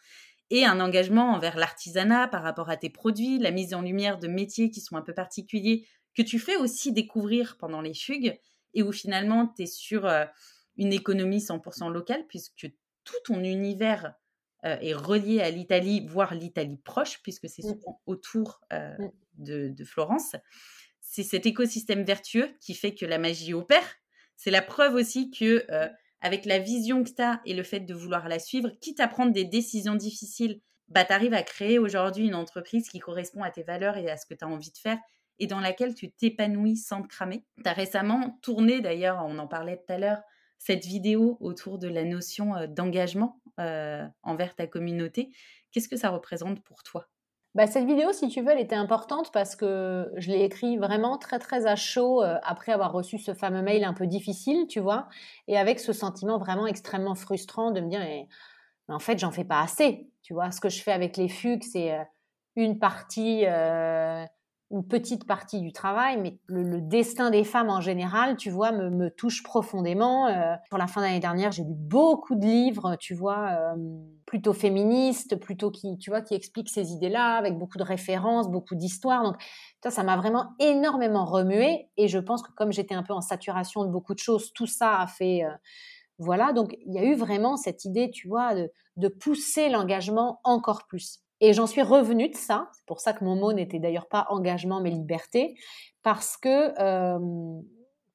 Et 0.49 0.65
un 0.65 0.79
engagement 0.79 1.33
envers 1.33 1.57
l'artisanat 1.57 2.27
par 2.27 2.41
rapport 2.41 2.71
à 2.71 2.77
tes 2.77 2.89
produits, 2.89 3.37
la 3.37 3.51
mise 3.51 3.75
en 3.75 3.83
lumière 3.83 4.17
de 4.17 4.27
métiers 4.27 4.71
qui 4.71 4.81
sont 4.81 4.95
un 4.95 5.03
peu 5.03 5.13
particuliers, 5.13 5.87
que 6.17 6.23
tu 6.23 6.39
fais 6.39 6.57
aussi 6.57 6.91
découvrir 6.91 7.57
pendant 7.59 7.79
les 7.79 7.93
fugues, 7.93 8.39
et 8.73 8.81
où 8.81 8.91
finalement 8.91 9.53
tu 9.55 9.63
es 9.63 9.67
sur. 9.67 10.07
Euh, 10.07 10.25
une 10.77 10.93
économie 10.93 11.39
100% 11.39 11.91
locale, 11.91 12.25
puisque 12.27 12.71
tout 13.03 13.15
ton 13.25 13.43
univers 13.43 14.13
euh, 14.65 14.77
est 14.79 14.93
relié 14.93 15.41
à 15.41 15.49
l'Italie, 15.49 16.05
voire 16.05 16.35
l'Italie 16.35 16.77
proche, 16.77 17.21
puisque 17.23 17.49
c'est 17.49 17.63
mmh. 17.63 17.69
souvent 17.69 18.01
autour 18.05 18.61
euh, 18.73 18.95
mmh. 19.37 19.73
de, 19.73 19.83
Florence. 19.83 20.35
C'est 20.99 21.23
cet 21.23 21.45
écosystème 21.45 22.03
vertueux 22.03 22.55
qui 22.61 22.73
fait 22.73 22.93
que 22.93 23.05
la 23.05 23.17
magie 23.17 23.53
opère. 23.53 23.95
C'est 24.37 24.51
la 24.51 24.61
preuve 24.61 24.95
aussi 24.95 25.31
que, 25.31 25.65
euh, 25.71 25.89
avec 26.21 26.45
la 26.45 26.59
vision 26.59 27.03
que 27.03 27.09
tu 27.09 27.21
as 27.21 27.41
et 27.45 27.53
le 27.53 27.63
fait 27.63 27.81
de 27.81 27.93
vouloir 27.93 28.27
la 28.29 28.39
suivre, 28.39 28.69
quitte 28.81 28.99
à 28.99 29.07
prendre 29.07 29.33
des 29.33 29.45
décisions 29.45 29.95
difficiles, 29.95 30.61
bah, 30.89 31.05
tu 31.05 31.13
arrives 31.13 31.33
à 31.33 31.43
créer 31.43 31.79
aujourd'hui 31.79 32.27
une 32.27 32.35
entreprise 32.35 32.87
qui 32.89 32.99
correspond 32.99 33.43
à 33.43 33.49
tes 33.49 33.63
valeurs 33.63 33.97
et 33.97 34.09
à 34.09 34.17
ce 34.17 34.25
que 34.25 34.33
tu 34.33 34.45
as 34.45 34.47
envie 34.47 34.71
de 34.71 34.77
faire 34.77 34.99
et 35.39 35.47
dans 35.47 35.59
laquelle 35.59 35.95
tu 35.95 36.11
t'épanouis 36.11 36.77
sans 36.77 37.01
te 37.01 37.07
cramer. 37.07 37.43
Tu 37.63 37.67
as 37.67 37.73
récemment 37.73 38.37
tourné, 38.43 38.79
d'ailleurs, 38.79 39.23
on 39.25 39.39
en 39.39 39.47
parlait 39.47 39.77
tout 39.77 39.91
à 39.91 39.97
l'heure, 39.97 40.21
cette 40.63 40.85
vidéo 40.85 41.37
autour 41.39 41.79
de 41.79 41.87
la 41.87 42.03
notion 42.03 42.53
d'engagement 42.67 43.41
envers 43.57 44.55
ta 44.55 44.67
communauté. 44.67 45.31
Qu'est-ce 45.71 45.89
que 45.89 45.97
ça 45.97 46.09
représente 46.09 46.61
pour 46.63 46.83
toi? 46.83 47.07
Bah, 47.55 47.65
cette 47.65 47.85
vidéo, 47.85 48.13
si 48.13 48.29
tu 48.29 48.41
veux, 48.41 48.51
elle 48.51 48.59
était 48.59 48.75
importante 48.75 49.31
parce 49.33 49.55
que 49.55 50.09
je 50.17 50.29
l'ai 50.31 50.43
écrit 50.43 50.77
vraiment 50.77 51.17
très 51.17 51.39
très 51.39 51.65
à 51.65 51.75
chaud 51.75 52.21
après 52.21 52.71
avoir 52.71 52.91
reçu 52.93 53.17
ce 53.17 53.33
fameux 53.33 53.63
mail 53.63 53.83
un 53.83 53.93
peu 53.93 54.05
difficile, 54.05 54.67
tu 54.67 54.79
vois, 54.79 55.09
et 55.47 55.57
avec 55.57 55.79
ce 55.79 55.93
sentiment 55.93 56.37
vraiment 56.37 56.67
extrêmement 56.67 57.15
frustrant 57.15 57.71
de 57.71 57.81
me 57.81 57.89
dire, 57.89 57.99
mais, 57.99 58.27
en 58.87 58.99
fait, 58.99 59.17
j'en 59.17 59.31
fais 59.31 59.45
pas 59.45 59.61
assez, 59.61 60.11
tu 60.21 60.33
vois. 60.33 60.51
Ce 60.51 60.61
que 60.61 60.69
je 60.69 60.81
fais 60.83 60.91
avec 60.91 61.17
les 61.17 61.27
fugues, 61.27 61.63
c'est 61.63 61.97
une 62.55 62.77
partie 62.77 63.45
une 64.71 64.87
petite 64.87 65.25
partie 65.25 65.59
du 65.59 65.73
travail, 65.73 66.17
mais 66.17 66.39
le, 66.47 66.79
destin 66.81 67.29
des 67.29 67.43
femmes 67.43 67.69
en 67.69 67.81
général, 67.81 68.37
tu 68.37 68.49
vois, 68.49 68.71
me, 68.71 69.09
touche 69.09 69.43
profondément. 69.43 70.27
Euh, 70.27 70.55
pour 70.69 70.79
la 70.79 70.87
fin 70.87 71.01
d'année 71.01 71.19
dernière, 71.19 71.51
j'ai 71.51 71.63
lu 71.63 71.73
beaucoup 71.75 72.35
de 72.35 72.45
livres, 72.45 72.95
tu 72.95 73.13
vois, 73.13 73.49
euh, 73.49 73.75
plutôt 74.25 74.53
féministes, 74.53 75.35
plutôt 75.35 75.71
qui, 75.71 75.97
tu 75.97 76.09
vois, 76.09 76.21
qui 76.21 76.33
expliquent 76.33 76.69
ces 76.69 76.91
idées-là, 76.93 77.35
avec 77.35 77.57
beaucoup 77.57 77.77
de 77.77 77.83
références, 77.83 78.49
beaucoup 78.49 78.75
d'histoires. 78.75 79.23
Donc, 79.23 79.35
ça, 79.83 79.91
ça 79.91 80.03
m'a 80.03 80.15
vraiment 80.15 80.53
énormément 80.59 81.25
remué. 81.25 81.89
Et 81.97 82.07
je 82.07 82.19
pense 82.19 82.41
que 82.41 82.51
comme 82.53 82.71
j'étais 82.71 82.95
un 82.95 83.03
peu 83.03 83.13
en 83.13 83.21
saturation 83.21 83.83
de 83.83 83.89
beaucoup 83.89 84.13
de 84.13 84.19
choses, 84.19 84.53
tout 84.53 84.67
ça 84.67 84.99
a 84.99 85.07
fait... 85.07 85.43
Euh, 85.43 85.51
voilà, 86.17 86.53
donc 86.53 86.77
il 86.85 86.93
y 86.93 86.99
a 86.99 87.03
eu 87.03 87.15
vraiment 87.15 87.57
cette 87.57 87.83
idée, 87.83 88.11
tu 88.11 88.27
vois, 88.27 88.53
de 88.53 89.07
pousser 89.07 89.69
l'engagement 89.69 90.39
encore 90.43 90.85
plus. 90.85 91.23
Et 91.41 91.53
j'en 91.53 91.67
suis 91.67 91.81
revenue 91.81 92.29
de 92.29 92.35
ça. 92.35 92.69
C'est 92.73 92.85
pour 92.85 92.99
ça 93.01 93.13
que 93.13 93.25
mon 93.25 93.35
mot 93.35 93.51
n'était 93.51 93.79
d'ailleurs 93.79 94.07
pas 94.07 94.27
engagement 94.29 94.79
mais 94.79 94.91
liberté, 94.91 95.55
parce 96.03 96.37
que 96.37 96.79
euh, 96.79 97.61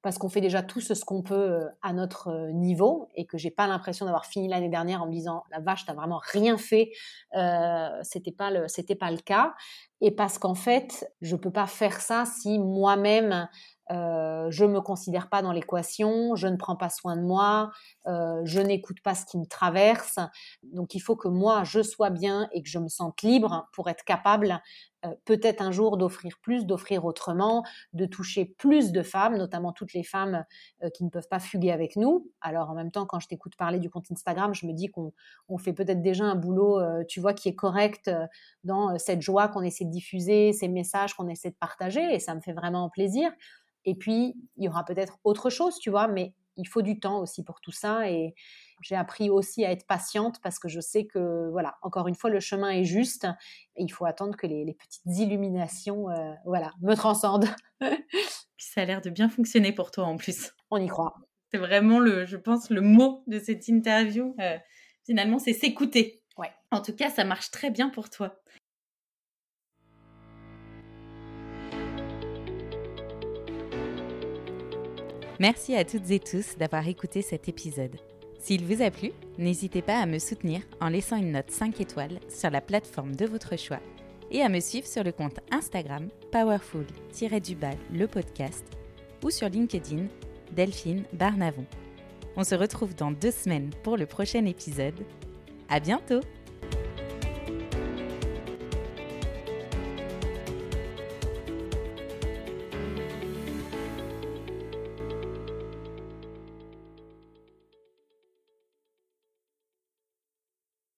parce 0.07 0.19
qu'on 0.19 0.29
fait 0.29 0.41
déjà 0.41 0.63
tout 0.63 0.81
ce 0.81 0.95
qu'on 1.05 1.23
peut 1.23 1.35
euh, 1.35 1.65
à 1.83 1.93
notre 1.93 2.29
euh, 2.29 2.53
niveau 2.53 3.09
et 3.17 3.27
que 3.27 3.39
j'ai 3.39 3.51
pas 3.51 3.67
l'impression 3.67 4.07
d'avoir 4.07 4.25
fini 4.25 4.47
l'année 4.47 4.69
dernière 4.69 5.03
en 5.03 5.07
me 5.07 5.11
disant 5.11 5.43
la 5.51 5.59
vache 5.59 5.85
t'as 5.85 5.95
vraiment 5.95 6.21
rien 6.23 6.57
fait. 6.57 6.93
Euh, 7.35 7.89
c'était 8.03 8.31
pas 8.31 8.53
le 8.53 8.69
c'était 8.69 8.95
pas 8.95 9.11
le 9.11 9.17
cas 9.17 9.53
et 10.01 10.13
parce 10.13 10.39
qu'en 10.39 10.55
fait 10.55 11.13
je 11.23 11.35
peux 11.35 11.51
pas 11.51 11.67
faire 11.67 12.01
ça 12.01 12.25
si 12.25 12.61
moi-même 12.61 13.49
euh, 13.91 14.51
je 14.51 14.65
me 14.65 14.81
considère 14.81 15.29
pas 15.29 15.43
dans 15.43 15.53
l'équation, 15.53 16.35
je 16.35 16.49
ne 16.49 16.57
prends 16.57 16.77
pas 16.77 16.91
soin 16.91 17.17
de 17.17 17.23
moi, 17.23 17.71
euh, 18.07 18.41
je 18.45 18.61
n'écoute 18.61 19.01
pas 19.03 19.15
ce 19.15 19.25
qui 19.27 19.39
me 19.39 19.47
traverse. 19.47 20.19
Donc 20.63 20.95
il 20.95 21.01
faut 21.01 21.17
que 21.17 21.29
moi 21.29 21.63
je 21.65 21.83
sois 21.83 22.11
bien 22.11 22.49
et 22.53 22.63
que 22.63 22.69
je 22.69 22.79
me 22.79 22.89
sente 22.89 23.23
libre 23.23 23.69
pour 23.73 23.89
être 23.89 24.05
capable 24.05 24.61
euh, 25.05 25.15
peut-être 25.25 25.63
un 25.63 25.71
jour 25.71 25.99
d'offrir 25.99 26.39
plus, 26.41 26.67
d'offrir 26.67 27.05
autrement, 27.05 27.65
de 27.93 28.07
toucher 28.07 28.45
plus 28.45 28.93
de 28.93 29.03
femmes, 29.03 29.37
notamment 29.37 29.73
toutes 29.73 29.93
les 29.93 30.03
femmes 30.03 30.45
euh, 30.83 30.91
qui 30.91 31.05
ne 31.05 31.11
peuvent 31.11 31.29
pas 31.29 31.39
fuguer 31.39 31.71
avec 31.71 31.97
nous. 31.97 32.31
Alors 32.41 32.71
en 32.71 32.75
même 32.75 32.91
temps, 32.91 33.07
quand 33.07 33.21
je 33.21 33.29
t'écoute 33.29 33.57
parler 33.57 33.79
du 33.79 33.91
compte 33.91 34.11
Instagram, 34.11 34.55
je 34.55 34.67
me 34.67 34.73
dis 34.73 34.89
qu'on 34.89 35.13
on 35.49 35.59
fait 35.59 35.73
peut-être 35.73 36.03
déjà 36.03 36.25
un 36.25 36.35
boulot, 36.35 36.81
tu 37.09 37.21
vois, 37.21 37.35
qui 37.35 37.49
est 37.49 37.55
correct 37.55 38.11
dans 38.65 38.99
cette 38.99 39.23
joie 39.23 39.49
qu'on 39.49 39.63
essaie 39.63 39.85
de 39.85 39.91
diffuser, 39.91 40.53
ces 40.53 40.69
messages 40.69 41.15
qu'on 41.15 41.29
essaie 41.29 41.51
de 41.51 41.57
partager, 41.57 42.15
et 42.15 42.19
ça 42.19 42.35
me 42.35 42.41
fait 42.41 42.53
vraiment 42.53 42.89
plaisir. 42.89 43.31
Et 43.87 43.95
puis, 43.95 44.35
il 44.57 44.65
y 44.65 44.69
aura 44.69 44.85
peut-être 44.85 45.19
autre 45.25 45.49
chose, 45.49 45.79
tu 45.79 45.91
vois, 45.91 46.09
mais 46.09 46.35
il 46.57 46.67
faut 46.67 46.83
du 46.83 46.99
temps 46.99 47.21
aussi 47.21 47.45
pour 47.45 47.61
tout 47.61 47.71
ça. 47.71 48.11
Et 48.11 48.35
j'ai 48.83 48.97
appris 48.97 49.31
aussi 49.31 49.65
à 49.65 49.71
être 49.71 49.87
patiente 49.87 50.41
parce 50.43 50.59
que 50.59 50.69
je 50.69 50.81
sais 50.81 51.07
que, 51.07 51.49
voilà, 51.51 51.77
encore 51.83 52.09
une 52.09 52.15
fois, 52.15 52.29
le 52.29 52.41
chemin 52.41 52.71
est 52.71 52.85
juste 52.85 53.25
et 53.77 53.85
il 53.85 53.89
faut 53.89 54.05
attendre 54.05 54.37
que 54.37 54.47
les, 54.47 54.75
petites 54.75 55.19
illuminations, 55.19 56.11
euh, 56.11 56.33
voilà, 56.45 56.73
me 56.83 56.95
transcendent. 56.95 57.49
ça 58.59 58.83
a 58.83 58.85
l'air 58.85 59.01
de 59.01 59.11
bien 59.11 59.29
fonctionner 59.29 59.73
pour 59.73 59.91
toi 59.91 60.05
en 60.05 60.17
plus. 60.17 60.53
On 60.71 60.79
y 60.79 60.89
croit. 60.89 61.15
C'est 61.53 61.59
vraiment 61.59 62.01
le, 62.01 62.27
je 62.27 62.37
pense, 62.37 62.71
le 62.71 62.81
mot 62.81 63.23
de 63.29 63.39
cette 63.39 63.69
interview. 63.69 64.35
Euh, 64.41 64.59
finalement, 65.05 65.39
c'est 65.39 65.53
s'écouter. 65.53 66.23
Ouais. 66.37 66.51
En 66.73 66.83
tout 66.83 66.95
cas, 66.95 67.09
ça 67.09 67.25
marche 67.25 67.51
très 67.53 67.71
bien 67.71 67.89
pour 67.89 68.11
toi. 68.11 68.37
Merci 75.39 75.77
à 75.77 75.85
toutes 75.85 76.11
et 76.11 76.21
tous 76.21 76.57
d'avoir 76.57 76.89
écouté 76.89 77.21
cet 77.21 77.49
épisode. 77.49 77.97
S'il 78.39 78.65
vous 78.65 78.83
a 78.83 78.91
plu, 78.91 79.11
n'hésitez 79.39 79.83
pas 79.83 79.99
à 79.99 80.07
me 80.07 80.19
soutenir 80.19 80.63
en 80.81 80.89
laissant 80.89 81.17
une 81.17 81.33
note 81.33 81.51
5 81.51 81.81
étoiles 81.81 82.21
sur 82.29 82.51
la 82.51 82.61
plateforme 82.61 83.15
de 83.15 83.27
votre 83.27 83.59
choix 83.59 83.81
et 84.31 84.43
à 84.43 84.49
me 84.49 84.61
suivre 84.61 84.87
sur 84.87 85.05
le 85.05 85.13
compte 85.13 85.41
Instagram 85.51 86.09
powerful-du-bal 86.33 87.77
le 87.93 88.07
podcast 88.07 88.65
ou 89.23 89.31
sur 89.31 89.49
LinkedIn 89.49 90.07
Delphine 90.53 91.05
Barnavon. 91.13 91.67
On 92.37 92.45
se 92.45 92.55
retrouve 92.55 92.95
dans 92.95 93.11
deux 93.11 93.31
semaines 93.31 93.71
pour 93.83 93.97
le 93.97 94.07
prochain 94.07 94.45
épisode. 94.47 95.01
À 95.69 95.81
bientôt! 95.81 96.21